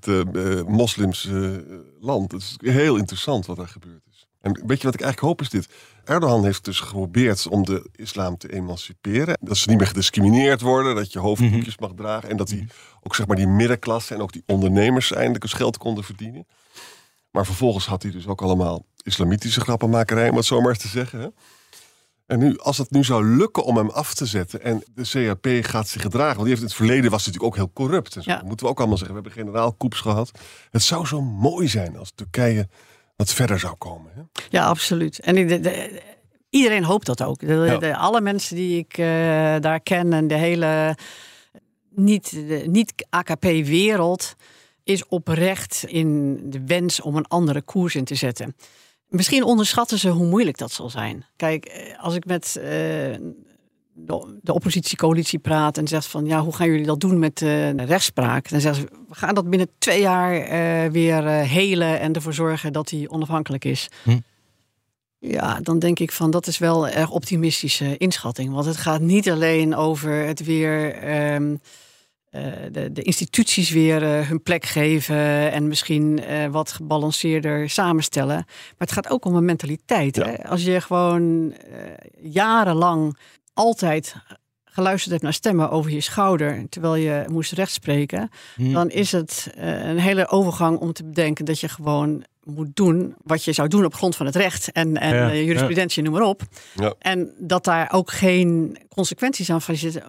[0.00, 1.50] eh, eh, moslims eh,
[2.00, 2.32] land.
[2.32, 4.15] Het is heel interessant wat daar gebeurd is.
[4.46, 5.68] En weet je wat ik eigenlijk hoop is dit?
[6.04, 9.38] Erdogan heeft dus geprobeerd om de islam te emanciperen.
[9.40, 12.28] Dat ze niet meer gediscrimineerd worden, dat je hoofddoekjes mag dragen.
[12.28, 12.66] En dat die,
[13.02, 16.46] ook zeg maar die middenklasse en ook die ondernemers eindelijk eens geld konden verdienen.
[17.30, 20.88] Maar vervolgens had hij dus ook allemaal islamitische grappenmakerij, om het zo maar eens te
[20.88, 21.20] zeggen.
[21.20, 21.28] Hè?
[22.26, 25.46] En nu, als het nu zou lukken om hem af te zetten en de CAP
[25.64, 28.16] gaat zich gedragen, want die heeft in het verleden was natuurlijk ook heel corrupt.
[28.16, 28.30] En zo.
[28.30, 28.36] Ja.
[28.36, 29.16] Dat moeten we ook allemaal zeggen.
[29.16, 30.30] We hebben generaalkoeps gehad.
[30.70, 32.68] Het zou zo mooi zijn als Turkije
[33.16, 34.12] wat verder zou komen.
[34.14, 34.22] Hè?
[34.50, 35.18] Ja, absoluut.
[35.18, 36.02] En de- de-
[36.50, 37.38] iedereen hoopt dat ook.
[37.40, 37.92] De, Ja.
[37.96, 39.06] alle mensen die ik eh,
[39.60, 40.96] daar ken en de hele
[41.90, 44.34] niet, de, niet AKP-wereld
[44.84, 48.56] is oprecht in de wens om een andere koers in te zetten.
[49.08, 51.24] Misschien onderschatten ze hoe moeilijk dat zal zijn.
[51.36, 53.14] Kijk, eh, als ik met eh,
[53.96, 57.48] de, de oppositiecoalitie praat en zegt van ja, hoe gaan jullie dat doen met eh,
[57.48, 58.48] de rechtspraak?
[58.48, 62.34] Dan zeggen ze, we gaan dat binnen twee jaar eh, weer eh, helen en ervoor
[62.34, 63.88] zorgen dat die onafhankelijk is.
[64.02, 64.18] Hm.
[65.18, 68.52] Ja, dan denk ik van dat is wel een erg optimistische inschatting.
[68.52, 71.56] Want het gaat niet alleen over het weer ehm,
[72.30, 78.36] eh, de, de instituties weer hun plek geven en misschien wat gebalanceerder samenstellen.
[78.46, 80.16] Maar het gaat ook om een mentaliteit.
[80.16, 80.26] Ja.
[80.26, 80.48] Hè?
[80.48, 81.54] Als je gewoon
[82.20, 83.16] jarenlang
[83.56, 84.14] altijd
[84.64, 88.72] geluisterd hebt naar stemmen over je schouder, terwijl je moest rechtspreken, Hm.
[88.72, 93.14] dan is het eh, een hele overgang om te bedenken dat je gewoon moet doen
[93.24, 96.12] wat je zou doen op grond van het recht en, en Ja, eh, jurisprudentie, noem
[96.12, 96.42] maar op.
[96.74, 96.94] Ja.
[96.98, 99.60] En dat daar ook geen consequenties aan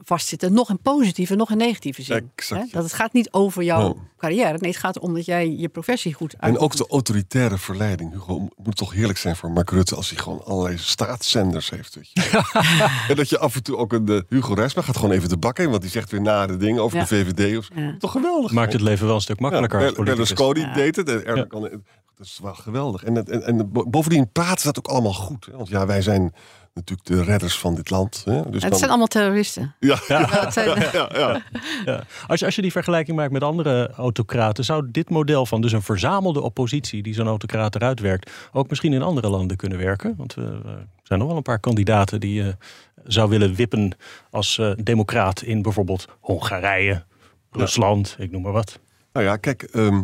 [0.03, 2.29] vastzitten, nog in positieve, nog in negatieve zin.
[2.35, 2.67] Exact, Hè?
[2.67, 2.71] ja.
[2.73, 3.99] Dat het gaat niet over jouw Oh.
[4.17, 4.57] carrière.
[4.59, 6.71] Nee, het gaat erom dat jij je professie goed En uitoefent.
[6.81, 8.11] ook de autoritaire verleiding.
[8.11, 11.95] Hugo, moet toch heerlijk zijn voor Mark Rutte als hij gewoon allerlei staatszenders heeft.
[11.95, 12.41] Weet je.
[13.09, 15.37] en dat je af en toe ook een de Hugo Reisma gaat gewoon even de
[15.37, 17.03] bak in, want die zegt weer nare dingen over Ja.
[17.03, 17.57] de VVD.
[17.57, 17.67] Of.
[17.99, 18.51] Toch geweldig.
[18.51, 20.03] Maakt het leven wel een stuk makkelijker.
[20.03, 20.73] Berlusconi Ja.
[20.73, 21.09] deed het.
[21.09, 21.69] En Erdogan,
[22.17, 23.03] Dat is wel geweldig.
[23.03, 25.45] En, en, en bo- bovendien praten ze dat ook allemaal goed.
[25.45, 25.51] Hè?
[25.57, 26.33] Want ja, wij zijn
[26.73, 28.21] natuurlijk de redders van dit land.
[28.25, 28.49] Hè?
[28.49, 29.75] Dus het dan- zijn allemaal terroristen.
[29.79, 31.41] ja, ja, Ja, het zijn- ja, ja.
[31.85, 32.03] Ja.
[32.27, 35.71] Als, je, als je die vergelijking maakt met andere autocraten, zou dit model van dus
[35.71, 40.13] een verzamelde oppositie die zo'n autocraat eruit werkt, ook misschien in andere landen kunnen werken?
[40.17, 42.55] Want we, er zijn nog wel een paar kandidaten die je
[43.03, 43.97] zou willen wippen
[44.31, 47.03] als eh, democraat in bijvoorbeeld Hongarije,
[47.51, 48.79] Rusland, ik noem maar wat.
[49.13, 50.01] Nou ja, kijk, ehm,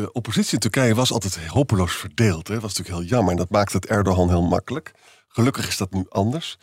[0.00, 2.46] de oppositie in Turkije was altijd hopeloos verdeeld.
[2.46, 4.92] Dat was natuurlijk heel jammer en dat maakte het Erdogan heel makkelijk.
[5.28, 6.58] Gelukkig is dat nu anders.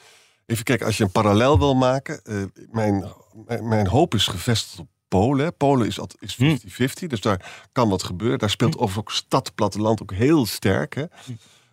[0.46, 2.24] Even kijken, als je een parallel wil maken.
[2.24, 3.06] eh, mijn,
[3.46, 5.58] mijn, mijn hoop is gevestigd op Polen.
[5.58, 8.40] Polen is altijd- is 50-50, dus daar kan wat gebeuren.
[8.40, 10.94] Daar speelt overigens ook stad, platteland ook heel sterk.
[10.96, 11.06] Hè?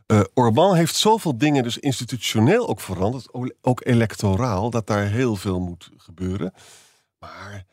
[0.07, 3.29] Eh, Orbán heeft zoveel dingen dus institutioneel ook veranderd.
[3.61, 6.53] Ook, electoraal, dat daar heel veel moet gebeuren.
[7.19, 7.65] Maar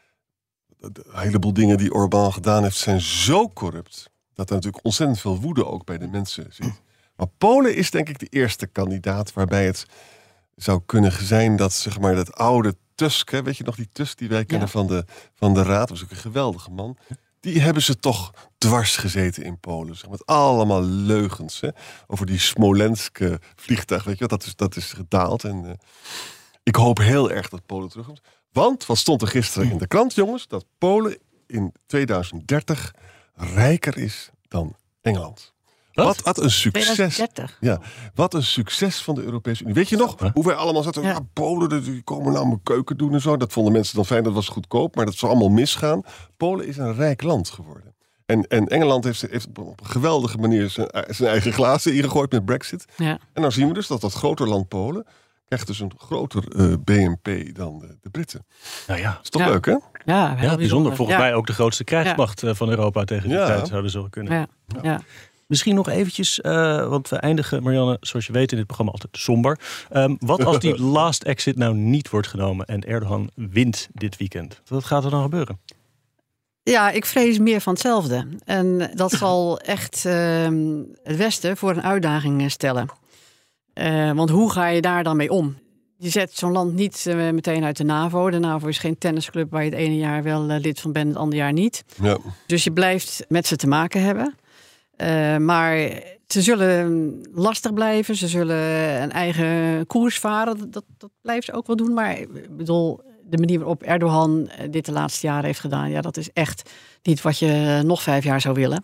[0.80, 4.10] een heleboel dingen die Orbán gedaan heeft zijn zo corrupt.
[4.34, 6.82] Dat er natuurlijk ontzettend veel woede ook bij de mensen zit.
[7.16, 9.86] Maar Polen is denk ik de eerste kandidaat waarbij het
[10.56, 14.18] zou kunnen zijn dat zeg maar dat oude Tusk, hè, weet je nog die Tusk
[14.18, 16.98] die wij kennen van, de, van de Raad, was ook een geweldige man.
[17.40, 19.96] Die hebben ze toch dwars gezeten in Polen.
[19.96, 21.70] Zeg, met allemaal leugens hè,
[22.08, 24.04] over die Smolenske vliegtuig.
[24.04, 25.44] Weet je, wat, dat is, dat is gedaald.
[25.44, 25.72] En, eh,
[26.64, 28.22] ik hoop heel erg dat Polen terugkomt.
[28.58, 30.48] Want wat stond er gisteren in de krant, jongens?
[30.48, 31.18] Dat Polen
[31.48, 32.94] in 2030
[33.36, 35.54] rijker is dan Engeland.
[35.94, 36.06] Wat?
[36.06, 36.84] Wat, wat een succes.
[36.84, 37.58] 2030.
[37.60, 37.82] Ja,
[38.16, 39.76] wat een succes van de Europese Unie.
[39.76, 41.02] Weet je nog hoe wij allemaal zaten?
[41.02, 41.10] Ja.
[41.10, 41.20] Ja.
[41.34, 43.38] Polen, die komen nou mijn keuken doen en zo.
[43.38, 44.96] Dat vonden mensen dan fijn, dat was goedkoop.
[44.96, 46.02] Maar dat zou allemaal misgaan.
[46.38, 47.96] Polen is een rijk land geworden.
[48.26, 52.46] En, en Engeland heeft, heeft op een geweldige manier zijn, zijn eigen glazen ingegooid met
[52.46, 52.86] Brexit.
[52.98, 53.20] Ja.
[53.34, 55.06] En dan zien we dus dat dat groter land Polen
[55.48, 58.46] krijgt dus een groter eh, BNP dan de, de Britten.
[58.88, 59.50] Nou ja, Dat is toch Ja.
[59.50, 59.76] leuk, hè?
[60.06, 60.96] Ja, bijzonder.
[60.96, 61.24] Volgens Ja.
[61.24, 63.46] mij ook de grootste krijgsmacht eh, van Europa tegen die Ja.
[63.46, 64.34] tijd zouden ze wel kunnen.
[64.34, 64.48] Ja.
[64.82, 65.02] Ja.
[65.48, 69.18] Misschien nog eventjes, eh, want we eindigen, Marianne, zoals je weet in dit programma altijd
[69.18, 69.60] somber.
[69.90, 74.62] Ehm, wat als die last exit nou niet wordt genomen en Erdogan wint dit weekend?
[74.68, 75.60] Wat gaat er dan gebeuren?
[76.64, 78.28] Ja, ik vrees meer van hetzelfde.
[78.46, 82.90] En dat zal echt ehm, het Westen voor een uitdaging stellen.
[83.78, 85.58] Eh, want hoe ga je daar dan mee om?
[85.98, 88.30] Je zet zo'n land niet eh, meteen uit de NAVO.
[88.30, 91.08] De NAVO is geen tennisclub waar je het ene jaar wel eh, lid van bent,
[91.08, 91.84] het andere jaar niet.
[92.02, 92.18] Ja.
[92.46, 94.36] Dus je blijft met ze te maken hebben.
[95.46, 95.78] Maar
[96.28, 98.16] ze zullen lastig blijven.
[98.16, 98.58] Ze zullen
[99.02, 100.72] een eigen koers varen.
[100.72, 101.94] Dat, dat, blijven ze ook wel doen.
[101.94, 105.90] Maar ik bedoel, de manier waarop Erdogan dit de laatste jaren heeft gedaan...
[105.90, 106.70] ja, dat is echt
[107.04, 108.84] niet wat je nog vijf jaar zou willen.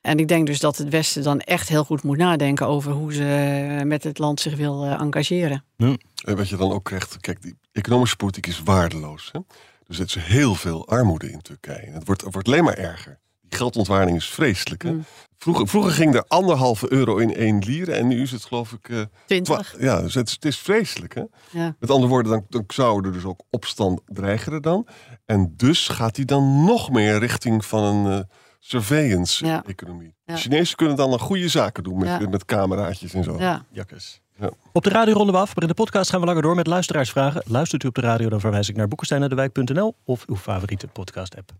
[0.00, 2.66] En ik denk dus dat het Westen dan echt heel goed moet nadenken...
[2.66, 5.64] over hoe ze met het land zich wil eh, engageren.
[6.24, 9.28] En wat je dan ook krijgt, kijk, die economische politiek is waardeloos.
[9.32, 9.40] Hè?
[9.86, 11.78] Dus het is heel veel armoede in Turkije.
[11.86, 13.18] En het wordt, het wordt alleen maar erger.
[13.42, 14.82] Die geldontwaarding is vreselijk.
[14.82, 14.92] Hè?
[14.92, 15.04] Mm.
[15.38, 18.88] Vroeger, vroeger ging er anderhalve euro in één lire en nu is het geloof ik...
[18.88, 19.74] eh, Twintig.
[19.80, 21.14] ja, dus het, is- het is vreselijk.
[21.14, 21.22] Hè?
[21.50, 21.76] Ja.
[21.78, 24.86] Met andere woorden, dan, dan zou er dus ook opstand dreigen er dan.
[25.26, 28.24] En dus gaat hij dan nog meer richting van een eh,
[28.58, 30.14] surveillance-economie.
[30.24, 30.34] Ja.
[30.34, 32.28] De Chinezen kunnen dan nog goede zaken doen met, Ja.
[32.28, 33.36] met cameraatjes en zo.
[33.38, 33.64] Ja.
[33.70, 34.20] Jakkes.
[34.40, 34.50] Ja.
[34.72, 36.66] Op de radio ronden we af, maar in de podcast gaan we langer door met
[36.66, 37.42] luisteraarsvragen.
[37.46, 41.50] Luistert u op de radio, dan verwijs ik naar boekensteinendewijk.nl of uw favoriete podcast-app.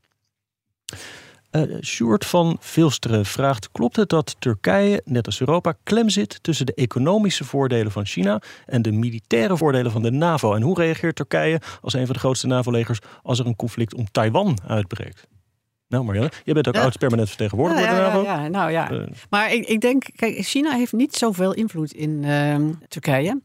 [1.52, 6.66] Uh, Sjoerd van Vilsteren vraagt: Klopt het dat Turkije, net als Europa, klem zit tussen
[6.66, 10.54] de economische voordelen van China en de militaire voordelen van de NAVO?
[10.54, 14.10] En hoe reageert Turkije als een van de grootste NAVO-legers als er een conflict om
[14.10, 15.26] Taiwan uitbreekt?
[15.88, 16.82] Nou, Marianne, jij bent ook Ja.
[16.82, 18.22] oud-permanent vertegenwoordiger ja, bij de ja, NAVO.
[18.22, 18.90] ja, nou ja.
[18.90, 23.40] Eh, Maar ik, ik denk, kijk, China heeft niet zoveel invloed in ehm, Turkije.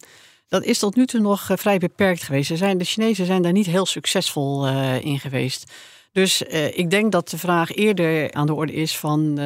[0.47, 2.57] Dat is tot nu toe nog eh, vrij beperkt geweest.
[2.57, 5.71] Zijn, de Chinezen zijn daar niet heel succesvol eh, in geweest.
[6.11, 9.39] Dus ik denk dat de vraag eerder aan de orde is van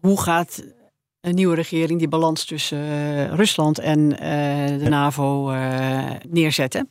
[0.00, 0.64] hoe gaat
[1.20, 4.08] een nieuwe regering die balans tussen Rusland en
[4.78, 5.52] de NAVO
[6.28, 6.88] neerzetten.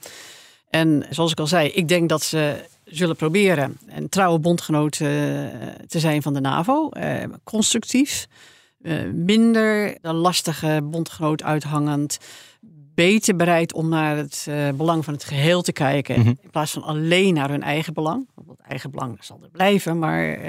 [0.69, 2.55] En zoals ik al zei, ik denk dat ze
[2.91, 4.99] zullen proberen een trouwe bondgenoot eh,
[5.87, 6.89] te zijn van de NAVO.
[6.89, 8.27] eh, constructief,
[8.81, 12.17] eh, minder de lastige bondgenoot uithangend.
[12.93, 16.19] Beter bereid om naar het belang van het geheel te kijken.
[16.19, 16.27] Mhm.
[16.27, 18.27] In plaats van alleen naar hun eigen belang.
[18.33, 20.39] Want eigen belang zal er blijven, maar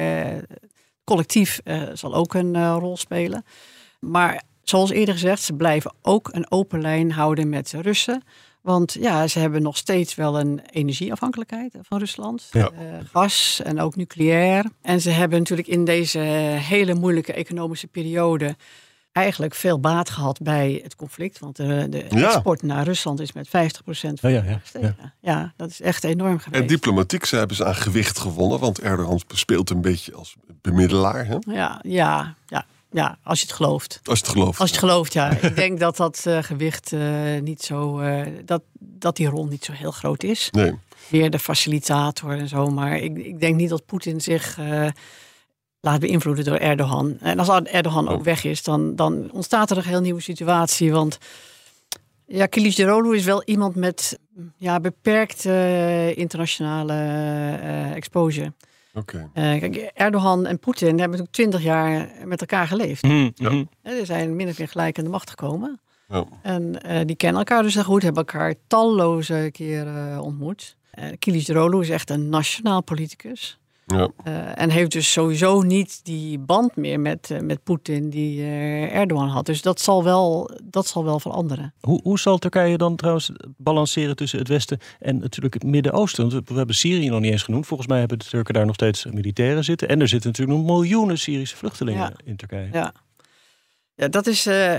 [1.04, 1.60] collectief
[1.92, 3.44] zal ook een rol spelen.
[4.00, 8.22] Maar zoals eerder gezegd, ze blijven ook een open lijn houden met de Russen.
[8.62, 12.48] Want ja, ze hebben nog steeds wel een energieafhankelijkheid van Rusland.
[12.52, 12.70] Ja.
[12.70, 14.64] Eh, gas en ook nucleair.
[14.82, 18.56] En ze hebben natuurlijk in deze hele moeilijke economische periode
[19.12, 21.38] eigenlijk veel baat gehad bij het conflict.
[21.38, 22.26] Want de, de Ja.
[22.32, 23.50] export naar Rusland is met 50%
[24.20, 25.14] Ja, ja, ja, gestegen.
[25.20, 25.52] Ja.
[25.56, 26.62] dat is echt enorm geweest.
[26.62, 31.26] En diplomatiek ze hebben ze aan gewicht gewonnen, want Erdogan speelt een beetje als bemiddelaar,
[31.26, 31.36] hè?
[31.40, 34.00] Ja, ja, ja, ja, als je het gelooft.
[34.04, 34.60] als je het gelooft.
[34.60, 35.30] Als je het gelooft, ja.
[35.48, 39.64] Ik denk dat dat eh, gewicht eh, niet zo, eh, dat, dat die rol niet
[39.64, 40.48] zo heel groot is.
[40.50, 40.74] Nee.
[41.08, 42.66] Weer de facilitator en zo.
[42.66, 44.58] Maar ik, ik denk niet dat Poetin zich
[45.80, 47.16] laat beïnvloeden door Erdogan.
[47.20, 48.24] En als Erdogan ook Oh.
[48.24, 50.92] weg is, dan, dan ontstaat er een heel nieuwe situatie.
[50.92, 51.18] Want
[52.26, 54.18] ja, Kılıçdaroğlu is wel iemand met
[54.56, 56.94] ja, beperkte internationale
[57.94, 58.52] exposure.
[58.94, 59.30] Oké.
[59.34, 63.02] Eh, kijk, Erdogan en Poetin hebben natuurlijk twintig jaar met elkaar geleefd.
[63.02, 63.50] mhm, Ja.
[63.50, 63.64] mhm.
[63.82, 65.80] Hè, Ze zijn min of meer gelijk aan de macht gekomen.
[66.08, 66.24] Ja.
[66.42, 70.76] En eh, die kennen elkaar dus heel goed, hebben elkaar talloze keren eh, ontmoet.
[70.98, 73.58] Uh, Kılıçdaroğlu is echt een nationaal politicus.
[73.96, 74.08] Ja.
[74.24, 78.94] Eh, en heeft dus sowieso niet die band meer met, eh, met Poetin die eh,
[78.96, 79.46] Erdogan had.
[79.46, 81.74] Dus dat zal wel, dat zal wel veranderen.
[81.80, 86.30] Hoe, hoe zal Turkije dan trouwens balanceren tussen het Westen en natuurlijk het Midden-Oosten?
[86.30, 87.66] Want we hebben Syrië nog niet eens genoemd.
[87.66, 89.88] Volgens mij hebben de Turken daar nog steeds militairen zitten.
[89.88, 92.12] En er zitten natuurlijk nog miljoenen Syrische vluchtelingen Ja.
[92.24, 92.68] in Turkije.
[92.72, 92.92] Ja,
[93.94, 94.76] ja dat is eh,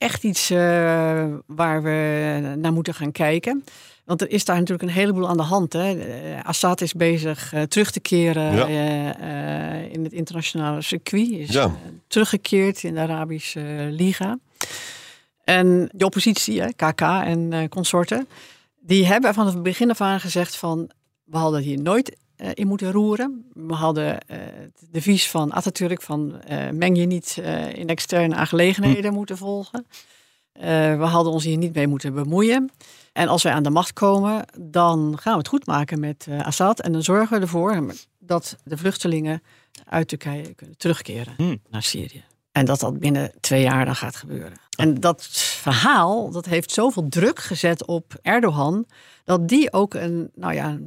[0.00, 0.58] echt iets eh,
[1.46, 3.64] waar we naar moeten gaan kijken.
[4.04, 5.72] Want er is daar natuurlijk een heleboel aan de hand.
[5.72, 5.98] Hè.
[5.98, 8.66] Eh, Assad is bezig eh, terug te keren Ja.
[9.90, 11.30] in het internationale circuit.
[11.30, 11.70] Is Ja.
[12.06, 14.38] teruggekeerd in de Arabische Liga.
[15.44, 18.28] En de oppositie, hè, KK en consorten,
[18.80, 20.90] die hebben van het begin af aan gezegd van...
[21.24, 22.16] we hadden hier nooit
[22.54, 23.50] in moeten roeren.
[23.52, 28.34] We hadden eh, het devies van Atatürk van eh, meng je niet eh, in externe
[28.34, 29.86] aangelegenheden moeten volgen.
[30.52, 32.70] Eh, we hadden ons hier niet mee moeten bemoeien.
[33.12, 36.46] En als wij aan de macht komen, dan gaan we het goed maken met eh,
[36.46, 36.80] Assad.
[36.80, 39.42] En dan zorgen we ervoor dat de vluchtelingen
[39.84, 41.60] uit Turkije kunnen terugkeren Hmm.
[41.70, 42.24] naar Syrië.
[42.52, 44.52] En dat dat binnen twee jaar dan gaat gebeuren.
[44.76, 45.26] En dat
[45.60, 48.86] verhaal, dat heeft zoveel druk gezet op Erdogan,
[49.24, 50.78] dat die ook een, nou ja,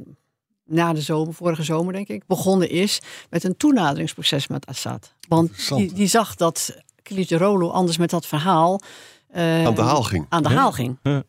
[0.64, 3.00] na de zomer, vorige zomer denk ik, begonnen is
[3.30, 5.14] met een toenaderingsproces met Assad.
[5.28, 8.80] Want die, die zag dat Kılıçdaroğlu anders met dat verhaal
[9.28, 10.26] eh, Aan de haal ging.
[10.28, 10.98] aan de haal ging.
[11.02, 11.22] Ja.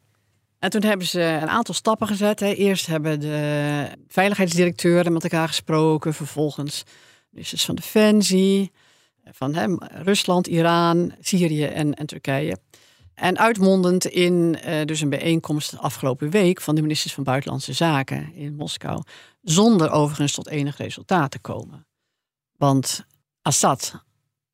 [0.59, 2.39] En toen hebben ze een aantal stappen gezet.
[2.39, 2.53] Hè.
[2.53, 6.13] Eerst hebben de veiligheidsdirecteuren met elkaar gesproken.
[6.13, 6.83] Vervolgens
[7.29, 8.71] ministers van Defensie,
[9.31, 12.57] van hè, Rusland, Iran, Syrië en, en Turkije.
[13.15, 18.33] En uitmondend in eh, dus een bijeenkomst afgelopen week van de ministers van Buitenlandse Zaken
[18.33, 19.03] in Moskou.
[19.41, 21.87] Zonder overigens tot enig resultaat te komen.
[22.57, 23.05] Want
[23.41, 24.03] Assad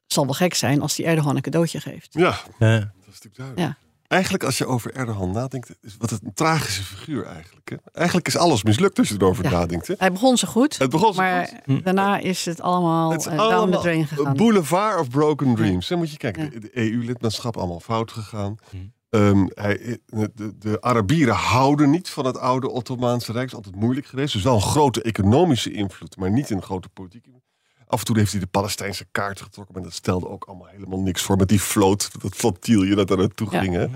[0.08, 2.14] zal wel gek zijn als hij Erdogan een cadeautje geeft.
[2.14, 2.80] Ja, Ja.
[2.80, 3.68] dat is natuurlijk duidelijk.
[3.68, 3.78] Ja.
[4.12, 7.70] Eigenlijk als je over Erdogan nadenkt, is wat een tragische figuur eigenlijk.
[7.70, 7.76] Hè?
[7.94, 9.50] Eigenlijk is alles mislukt als je erover Ja.
[9.50, 9.88] nadenkt.
[9.88, 9.94] Hè?
[9.98, 10.78] Hij begon zo goed.
[10.78, 11.84] Het begon zo maar goed.
[11.84, 14.36] daarna is het allemaal Het is eh, down the allemaal drain een gegaan.
[14.36, 15.88] boulevard of broken dreams.
[15.88, 16.50] Dan moet je kijken, Ja.
[16.50, 18.56] de, de EU-lidmaatschap allemaal fout gegaan.
[18.70, 18.94] Hmm.
[19.10, 23.48] Ehm, hij, de, de Arabieren houden niet van het oude Ottomaanse Rijk.
[23.48, 24.34] is altijd moeilijk geweest.
[24.34, 27.41] Dus wel een grote economische invloed, maar niet een grote politieke invloed.
[27.92, 31.00] Af en toe heeft hij de Palestijnse kaart getrokken, maar dat stelde ook allemaal helemaal
[31.00, 31.38] niks voor.
[31.38, 33.74] Met die vloot, dat flotilje dat daar naartoe ging.
[33.74, 33.88] Hè?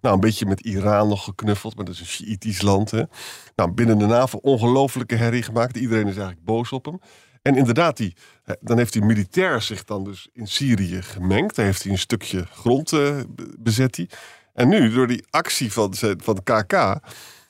[0.00, 2.90] Nou, een beetje met Iran nog geknuffeld, maar dat is een Shiïtisch land.
[2.90, 3.02] Hè?
[3.56, 5.76] Nou, binnen de NAVO ongelofelijke herrie gemaakt.
[5.76, 7.00] Iedereen is eigenlijk boos op hem.
[7.42, 8.16] En inderdaad, die,
[8.60, 11.56] dan heeft hij militair zich dan dus in Syrië gemengd.
[11.56, 13.96] Daar heeft hij een stukje grond eh, be- bezet.
[13.96, 14.08] Hij.
[14.54, 16.98] En nu, door die actie van, van de KK,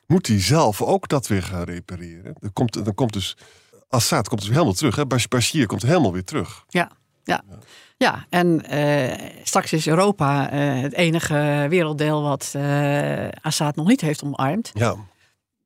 [0.06, 2.34] moet hij zelf ook dat weer gaan repareren.
[2.40, 3.36] Dan komt, dan komt dus
[3.94, 4.96] Assad komt dus helemaal terug.
[4.96, 5.06] Hè?
[5.06, 6.64] Bash- Bashir komt helemaal weer terug.
[6.68, 6.90] Ja,
[7.24, 7.42] ja.
[7.96, 14.00] ja en eh, straks is Europa eh, het enige werelddeel wat eh Assad nog niet
[14.00, 14.70] heeft omarmd.
[14.74, 14.96] Ja,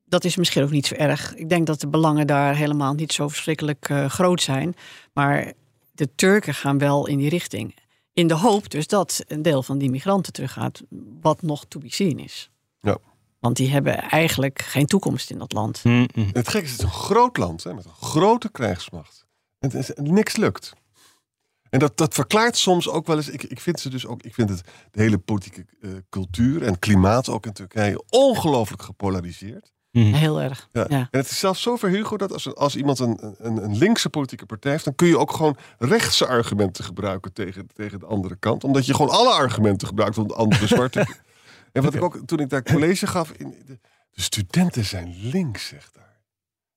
[0.05, 1.35] Dat is misschien ook niet zo erg.
[1.35, 4.75] Ik denk dat de belangen daar helemaal niet zo verschrikkelijk groot zijn.
[5.13, 5.53] Maar
[5.91, 7.75] de Turken gaan wel in die richting.
[8.13, 10.81] In de hoop dus dat een deel van die migranten teruggaat,
[11.21, 12.49] wat nog to be seen is.
[12.81, 12.97] Ja.
[13.39, 15.83] Want die hebben eigenlijk geen toekomst in dat land.
[15.83, 16.29] Mm, mm.
[16.33, 19.25] Het gekke is, het is een groot land hè, met een grote krijgsmacht.
[19.59, 20.73] En niks lukt.
[21.69, 23.29] En dat, dat verklaart soms ook wel eens.
[23.29, 24.23] Ik, ik vind ze dus ook.
[24.23, 29.73] Ik vind het de hele politieke eh, cultuur en klimaat ook in Turkije ongelooflijk gepolariseerd.
[29.91, 30.69] Heel erg.
[30.71, 30.85] Ja.
[30.89, 30.97] Ja.
[30.97, 34.09] En het is zelfs zo ver, Hugo, dat als, als iemand een, een, een linkse
[34.09, 38.35] politieke partij heeft, dan kun je ook gewoon rechtse argumenten gebruiken tegen, tegen de andere
[38.35, 38.63] kant.
[38.63, 41.07] Omdat je gewoon alle argumenten gebruikt om de andere zwarte.
[41.71, 43.79] En wat ik ook toen ik daar college gaf, in, de,
[44.11, 46.21] de studenten zijn links, zegt daar.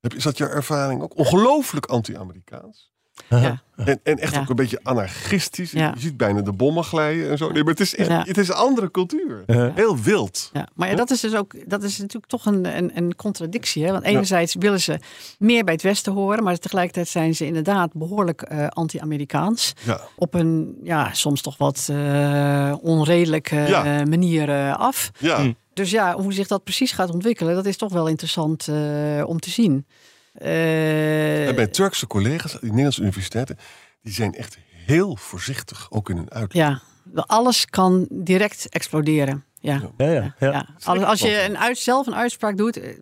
[0.01, 1.17] Heb, is dat jouw ervaring ook?
[1.17, 2.92] Ongelooflijk anti-Amerikaans.
[3.29, 3.63] Ja.
[3.77, 4.41] En, en echt Ja.
[4.41, 5.71] ook een beetje anarchistisch.
[5.71, 5.91] Ja.
[5.95, 7.51] Je ziet bijna de bommen glijden en zo.
[7.51, 8.25] Nee, maar het is echt, Ja.
[8.27, 9.43] het is een andere cultuur.
[9.47, 9.73] Ja.
[9.75, 10.51] Heel wild.
[10.53, 13.85] Ja, maar ja, dat is dus ook, dat is natuurlijk toch een, een, een contradictie.
[13.85, 13.93] Hè?
[13.93, 14.99] Want enerzijds willen ze
[15.39, 19.73] meer bij het Westen horen, maar tegelijkertijd zijn ze inderdaad behoorlijk eh, anti-Amerikaans.
[19.85, 20.01] Ja.
[20.17, 23.85] Op een ja, soms toch wat eh, onredelijke Ja.
[24.01, 25.11] eh, manier eh, af.
[25.19, 25.41] Ja.
[25.43, 25.53] Hm.
[25.75, 29.39] Dus ja, hoe zich dat precies gaat ontwikkelen, dat is toch wel interessant eh, om
[29.41, 29.87] te zien.
[30.33, 33.59] Eh, En mijn Turkse collega's, die Nederlandse universiteiten,
[34.03, 36.53] die zijn echt heel voorzichtig, ook in hun uit.
[36.53, 36.81] ja,
[37.15, 39.45] alles kan direct exploderen.
[39.61, 39.81] Ja.
[39.97, 40.51] Ja, ja, ja.
[40.51, 40.67] Ja.
[40.85, 42.77] Als, als je een uit, zelf een uitspraak doet.
[42.77, 42.99] eh,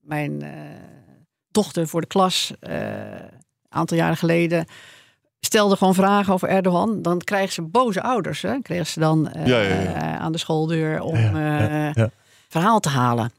[0.00, 0.50] Mijn eh,
[1.50, 3.30] dochter voor de klas, eh, een
[3.68, 4.66] aantal jaren geleden,
[5.40, 7.02] stelde gewoon vragen over Erdogan.
[7.02, 8.42] Dan krijgen ze boze ouders.
[8.42, 8.60] Hè?
[8.62, 10.18] Kregen ze dan Ja, ja, ja.
[10.18, 12.10] aan de schooldeur om Ja, ja, eh, ja.
[12.48, 13.32] verhaal te halen.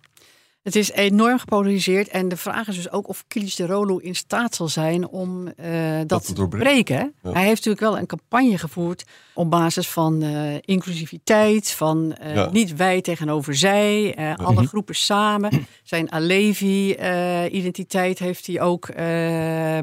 [0.63, 2.07] Het is enorm gepolariseerd.
[2.07, 6.21] En de vraag is dus ook of Kilicdaroglu in staat zal zijn om eh, dat,
[6.21, 7.13] te te doorbreken.
[7.23, 7.31] Ja.
[7.31, 12.49] Hij heeft natuurlijk wel een campagne gevoerd op basis van eh, inclusiviteit, van eh, Ja.
[12.51, 15.67] niet wij tegenover zij, alle groepen samen.
[15.83, 18.87] Zijn Alevi-identiteit heeft hij ook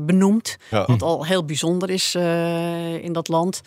[0.06, 2.14] benoemd, wat al heel bijzonder is
[3.02, 3.60] in dat land.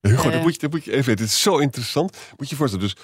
[0.00, 1.24] Hugo, dat, moet je, dat moet je even weten.
[1.24, 2.16] Het is zo interessant.
[2.36, 2.86] Moet je je voorstellen.
[2.86, 2.96] Dus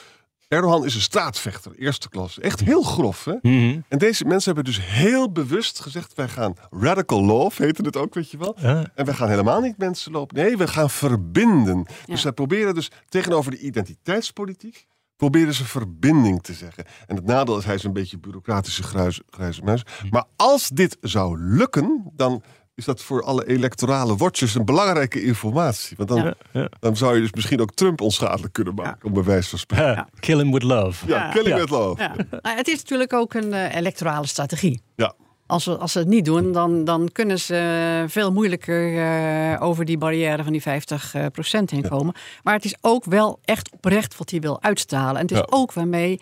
[0.52, 2.38] Erdogan is een staatsvechter, eerste klas.
[2.38, 3.24] Echt heel grof.
[3.24, 3.34] Hè?
[3.42, 3.80] Mhm.
[3.88, 6.14] En deze mensen hebben dus heel bewust gezegd...
[6.14, 8.56] wij gaan radical love, heette het ook, weet je wel.
[8.60, 8.90] Ja.
[8.94, 10.36] En wij gaan helemaal niet mensen lopen.
[10.36, 11.78] Nee, we gaan verbinden.
[11.88, 11.94] Ja.
[12.04, 14.86] Dus zij proberen dus tegenover de identiteitspolitiek...
[15.16, 16.84] proberen ze verbinding te zeggen.
[17.06, 18.82] En het nadeel is, hij is een beetje bureaucratische
[19.30, 19.82] grijze muis.
[20.10, 22.42] Maar als dit zou lukken, dan
[22.82, 25.96] is dat voor alle electorale watchers een belangrijke informatie.
[25.96, 26.68] Want dan, Ja.
[26.80, 29.86] Dan zou je dus misschien ook Trump onschadelijk kunnen maken, om bij wijze van spreken.
[29.86, 30.08] Ja.
[30.20, 31.06] Kill him with love.
[31.06, 31.30] Ja, Ja.
[31.30, 31.60] killing Ja.
[31.60, 32.02] with love.
[32.02, 32.14] Ja.
[32.56, 34.82] Het is natuurlijk ook een eh, electorale strategie.
[34.96, 35.14] Ja.
[35.46, 39.84] Als, we, als ze het niet doen, dan, dan kunnen ze veel moeilijker eh, over
[39.84, 42.14] die barrière van die 50 eh, procent heen komen.
[42.42, 45.14] Maar het is ook wel echt oprecht wat hij wil uitstralen.
[45.16, 45.46] En het is Ja.
[45.50, 46.20] ook waarmee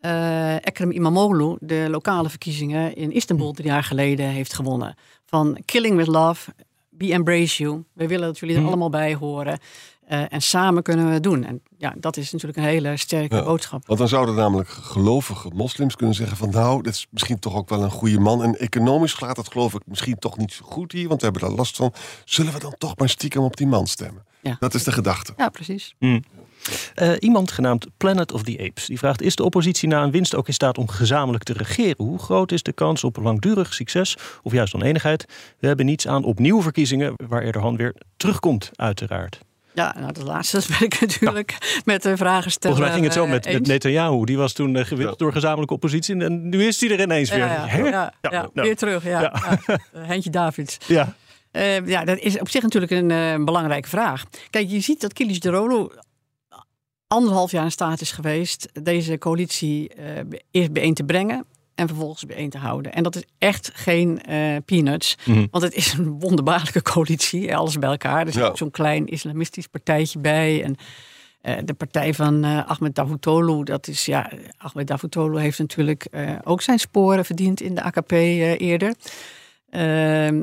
[0.00, 4.94] eh Ekrem Imamoglu de lokale verkiezingen in Istanbul drie jaar geleden heeft gewonnen.
[5.30, 6.52] Van killing with love,
[6.88, 7.84] we embrace you.
[7.92, 9.58] We willen dat jullie er allemaal bij horen.
[10.06, 11.44] Eh, en samen kunnen we het doen.
[11.44, 13.42] En ja, dat is natuurlijk een hele sterke Ja.
[13.44, 13.86] boodschap.
[13.86, 16.50] Want dan zouden namelijk gelovige moslims kunnen zeggen van...
[16.50, 18.42] nou, dit is misschien toch ook wel een goede man.
[18.42, 21.08] En economisch gaat dat geloof ik misschien toch niet zo goed hier...
[21.08, 21.92] want we hebben daar last van.
[22.24, 24.24] Zullen we dan toch maar stiekem op die man stemmen?
[24.42, 24.56] Ja.
[24.60, 25.32] Dat is de gedachte.
[25.36, 25.94] Ja, precies.
[26.94, 28.86] Eh, iemand genaamd Planet of the Apes.
[28.86, 32.04] Die vraagt: Is de oppositie na een winst ook in staat om gezamenlijk te regeren?
[32.04, 35.24] Hoe groot is de kans op langdurig succes of juist oneenigheid?
[35.58, 39.38] We hebben niets aan opnieuw verkiezingen, waar Erdogan weer terugkomt, uiteraard.
[39.74, 42.76] Ja, nou, dat laatste ben ik natuurlijk met de vragen stellen.
[42.76, 43.66] Volgens mij ging het zo eh, met, met.
[43.66, 44.24] Netanyahu.
[44.24, 45.24] Die was toen eh, gewisseld Ja.
[45.24, 46.16] door gezamenlijke oppositie.
[46.24, 47.38] En nu is hij er ineens weer.
[47.38, 47.78] Ja, ja, Hè?
[47.78, 48.66] ja, ja, Ja, ja, nou.
[48.66, 49.04] weer terug.
[49.04, 49.58] Ja, Ja.
[49.66, 49.78] ja.
[49.98, 50.76] Heintje Davids.
[50.86, 51.14] Ja.
[51.50, 54.24] Eh, ja, dat is op zich natuurlijk een eh, belangrijke vraag.
[54.50, 55.92] Kijk, je ziet dat Kilis de Rolo
[57.14, 61.44] anderhalf jaar in staat is geweest deze coalitie eh, eerst bijeen te brengen
[61.74, 62.92] en vervolgens bijeen te houden.
[62.92, 65.46] En dat is echt geen eh, peanuts, Mhm.
[65.50, 68.26] want het is een wonderbaarlijke coalitie, alles bij elkaar.
[68.26, 68.48] Er zit Ja.
[68.48, 70.76] ook zo'n klein islamistisch partijtje bij en
[71.40, 76.06] eh, de partij van Ahmed Davutoglu, dat is ja, Ahmed Davutoglu heeft natuurlijk
[76.44, 78.94] ook zijn sporen verdiend in de AKP eerder.
[79.70, 80.42] Ehm,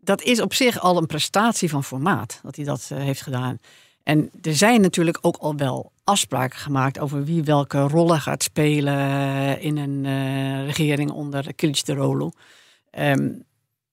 [0.00, 3.58] dat is op zich al een prestatie van formaat, dat hij dat heeft gedaan.
[4.08, 9.60] En er zijn natuurlijk ook al wel afspraken gemaakt over wie welke rollen gaat spelen
[9.60, 12.28] in een eh, regering onder Kılıçdaroğlu.
[12.90, 13.30] Ehm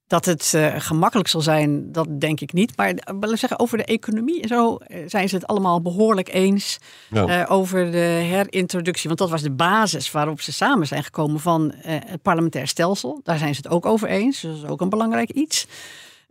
[0.07, 2.78] Dat het uh, gemakkelijk zal zijn, dat denk ik niet.
[2.78, 6.78] Maar wil ik zeggen, over de economie en zo zijn ze het allemaal behoorlijk eens.
[7.09, 7.41] Ja.
[7.41, 9.07] Uh, over de herintroductie.
[9.07, 13.20] Want dat was de basis waarop ze samen zijn gekomen van uh, het parlementair stelsel.
[13.24, 14.41] Daar zijn ze het ook over eens.
[14.41, 15.68] Dus dat is ook een belangrijk iets.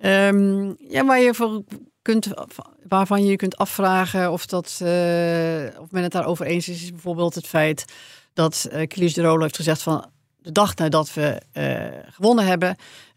[0.05, 1.63] Um, ja, waar je voor
[2.05, 2.29] kunt,
[2.89, 4.67] waarvan je je kunt afvragen of, dat,
[5.81, 7.85] of men het daarover eens is, is bijvoorbeeld het feit
[8.33, 10.07] dat uh, Kilis de Rolo heeft gezegd van
[10.43, 11.41] de dag nadat we
[12.11, 12.77] gewonnen hebben,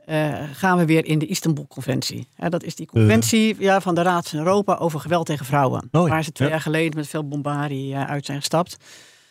[0.09, 2.27] uh, gaan we weer in de Istanbul-conventie.
[2.49, 3.59] dat is die conventie uh.
[3.59, 5.89] ja, van de Raad van Europa over geweld tegen vrouwen.
[5.91, 8.77] Oh, waar ze twee jaar geleden met veel bombardie uh, uit zijn gestapt.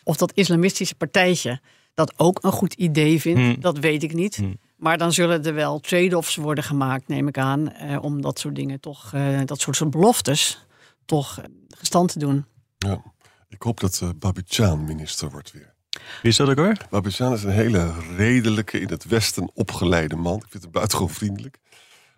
[0.03, 1.59] Of dat islamistische partijtje
[1.93, 3.55] dat ook een goed idee vindt, hmm.
[3.59, 4.35] dat weet ik niet.
[4.35, 4.57] Hmm.
[4.77, 7.73] Maar dan zullen er wel trade-offs worden gemaakt, neem ik aan.
[8.01, 9.13] om dat soort dingen toch,
[9.45, 10.65] dat soort beloftes,
[11.05, 12.45] toch gestand te doen.
[12.77, 13.01] Ja,
[13.49, 15.73] ik hoop dat uh, Babichan minister wordt weer.
[16.21, 16.77] Wie is dat ook hoor?
[16.89, 20.35] Babichan is een hele redelijke, in het Westen opgeleide man.
[20.35, 21.57] Ik vind hem buitengewoon vriendelijk.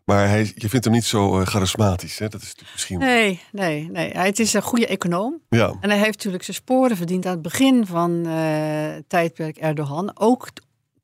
[0.03, 2.19] Maar hij, je vindt hem niet zo uh, charismatisch.
[2.19, 2.27] Hè?
[2.27, 2.99] Dat is misschien...
[2.99, 4.11] Nee, nee, nee.
[4.11, 5.41] Hij het is een goede econoom.
[5.49, 5.75] Ja.
[5.79, 10.19] En hij heeft natuurlijk zijn sporen verdiend aan het begin van uh, tijdperk Erdogan.
[10.19, 10.49] Ook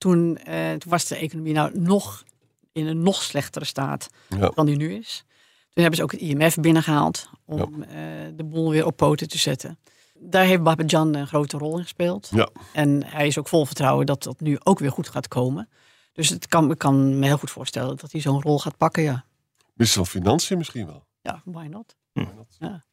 [0.05, 2.23] toen, uh, toen was de economie nou nog
[2.71, 4.51] in een nog slechtere staat ja.
[4.55, 5.23] dan die nu is.
[5.69, 8.31] Toen hebben ze ook het IMF binnengehaald om ja.
[8.35, 9.79] de boel weer op poten te zetten.
[10.13, 12.29] Daar heeft Babajan een grote rol in gespeeld.
[12.31, 12.49] Ja.
[12.73, 15.69] En hij is ook vol vertrouwen dat dat nu ook weer goed gaat komen.
[16.13, 19.03] Dus het kan, ik kan me heel goed voorstellen dat hij zo'n rol gaat pakken,
[19.03, 19.25] ja.
[19.73, 21.05] Minister van Financiën misschien wel.
[21.21, 21.95] Ja, why not?
[22.15, 22.25] Hm.
[22.59, 22.83] Ja.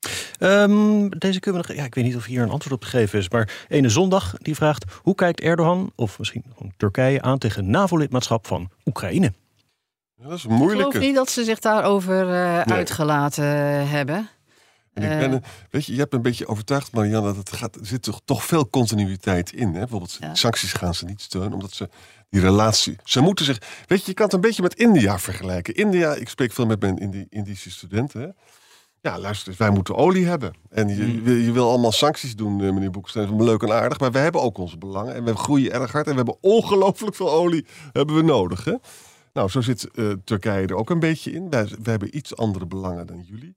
[0.41, 2.87] Um, deze kunnen we nog, ja, ik weet niet of hier een antwoord op te
[2.87, 6.45] geven is, maar ene zondag die vraagt: hoe kijkt Erdogan of misschien
[6.77, 9.33] Turkije aan tegen NAVO-lidmaatschap van Oekraïne?
[10.15, 10.87] Ja, dat is moeilijk.
[10.87, 13.45] Ik geloof niet dat ze zich daarover uh, uitgelaten
[13.89, 14.29] hebben.
[14.93, 17.87] En ik ben, weet je, je hebt een beetje overtuigd, Marianne, dat het gaat, er
[17.87, 19.69] zit toch, toch veel continuïteit in.
[19.69, 19.79] Hè?
[19.79, 21.89] Bijvoorbeeld sancties gaan ze niet steunen, omdat ze
[22.31, 22.97] die relatie.
[23.05, 23.59] Ze moeten zich.
[23.87, 25.75] Weet je, je kan het een beetje met India vergelijken.
[25.75, 28.21] India, ik spreek veel met mijn Indische studenten.
[28.21, 28.29] Hè?
[29.03, 30.55] Ja, luister, wij moeten olie hebben.
[30.71, 31.29] En je, hmm.
[31.29, 34.01] je wil allemaal sancties doen, eh, meneer is leuk en aardig.
[34.01, 35.15] Maar we hebben ook onze belangen.
[35.15, 36.07] En we groeien erg hard.
[36.07, 38.65] En we hebben ongelooflijk veel olie hebben we nodig.
[38.65, 38.75] Hè?
[39.33, 41.51] Nou, zo zit uh, Turkije er ook een beetje in.
[41.51, 43.57] Wij, wij hebben iets andere belangen dan jullie.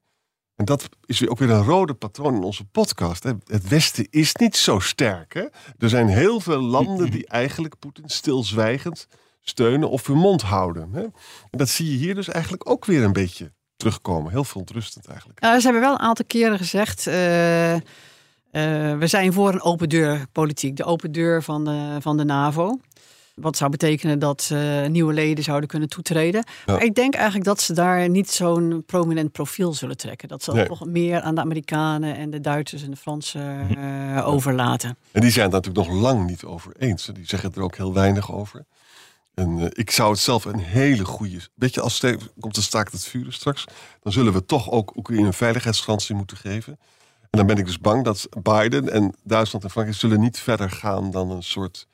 [0.55, 3.23] En dat is weer ook weer een rode patroon in onze podcast.
[3.23, 3.31] Hè.
[3.45, 5.33] Het Westen is niet zo sterk.
[5.33, 5.45] Hè?
[5.77, 9.07] Er zijn heel veel landen die eigenlijk Poetin stilzwijgend
[9.41, 10.93] steunen of hun mond houden.
[10.93, 11.01] Hè?
[11.01, 13.51] En dat zie je hier dus eigenlijk ook weer een beetje
[13.85, 14.31] terugkomen.
[14.31, 15.43] Heel verontrustend eigenlijk.
[15.43, 17.07] Ja, ze hebben wel een aantal keren gezegd.
[17.07, 17.79] Uh, uh,
[18.97, 20.75] we zijn voor een open deur politiek.
[20.77, 22.79] De open deur van de, van de NAVO.
[23.35, 26.43] Wat zou betekenen dat uh, nieuwe leden zouden kunnen toetreden.
[26.65, 30.27] Maar ik denk eigenlijk dat ze daar niet zo'n prominent profiel zullen trekken.
[30.27, 30.65] Dat ze nee.
[30.65, 34.97] toch meer aan de Amerikanen en de Duitsers en de Fransen uh, overlaten.
[35.11, 37.09] En die zijn het natuurlijk nog lang niet over eens.
[37.13, 38.65] Die zeggen er ook heel weinig over.
[39.35, 41.39] En uh, ik zou het zelf een hele goede.
[41.55, 42.03] Weet je, als
[42.39, 43.63] komt de staakt het vuren straks,
[43.99, 46.79] dan zullen we toch ook Oekraïne een veiligheidsgarantie moeten geven.
[47.21, 50.71] En dan ben ik dus bang dat Biden en Duitsland en Frankrijk zullen niet verder
[50.71, 51.87] gaan dan een soort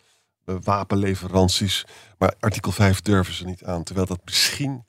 [0.45, 1.85] uh, wapenleveranties.
[2.17, 3.83] Maar artikel 5 durven ze niet aan.
[3.83, 4.85] Terwijl dat misschien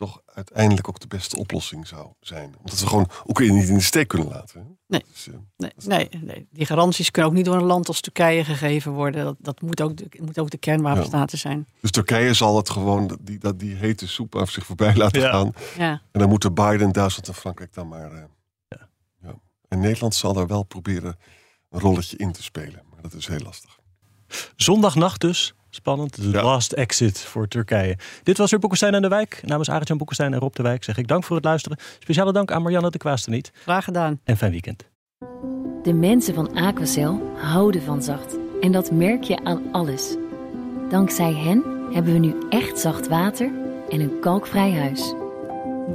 [0.00, 2.54] toch uiteindelijk ook de beste oplossing zou zijn.
[2.58, 4.78] Omdat we gewoon Oekraïne niet in de steek kunnen laten.
[4.86, 8.00] Nee, dus, uh, nee, nee, nee, die garanties kunnen ook niet door een land als
[8.00, 9.24] Turkije gegeven worden.
[9.24, 11.48] Dat, dat moet, ook de, moet ook de kernwapenstaten ja.
[11.48, 11.66] zijn.
[11.80, 15.30] Dus Turkije zal het gewoon, die, dat, die hete soep af zich voorbij laten ja.
[15.30, 15.52] gaan.
[15.78, 15.90] Ja.
[16.12, 18.12] En dan moeten Biden, Duitsland en Frankrijk dan maar...
[18.12, 18.22] Uh,
[19.22, 19.34] ja.
[19.68, 21.16] En Nederland zal daar wel proberen
[21.70, 22.82] een rolletje in te spelen.
[22.90, 23.78] Maar dat is heel lastig.
[24.56, 25.54] Zondagnacht dus.
[25.70, 26.22] Spannend.
[26.22, 26.42] De ja.
[26.42, 27.96] last exit voor Turkije.
[28.22, 29.40] Dit was weer Boekenstein en de Wijk.
[29.44, 31.78] Namens Arjan Boekenstein en Rob de Wijk zeg ik dank voor het luisteren.
[31.98, 33.50] Speciale dank aan Marianne de Kwaasteniet.
[33.62, 34.20] Graag gedaan.
[34.24, 34.88] En fijn weekend.
[35.82, 38.36] De mensen van Aquacel houden van zacht.
[38.60, 40.16] En dat merk je aan alles.
[40.88, 43.50] Dankzij hen hebben we nu echt zacht water
[43.88, 45.14] en een kalkvrij huis.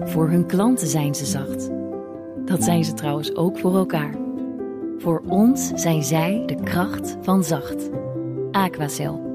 [0.04, 1.70] Voor hun klanten zijn ze zacht.
[2.46, 4.14] Dat zijn ze trouwens ook voor elkaar.
[4.98, 7.90] Voor ons zijn zij de kracht van zacht.
[8.52, 9.35] Aquacel.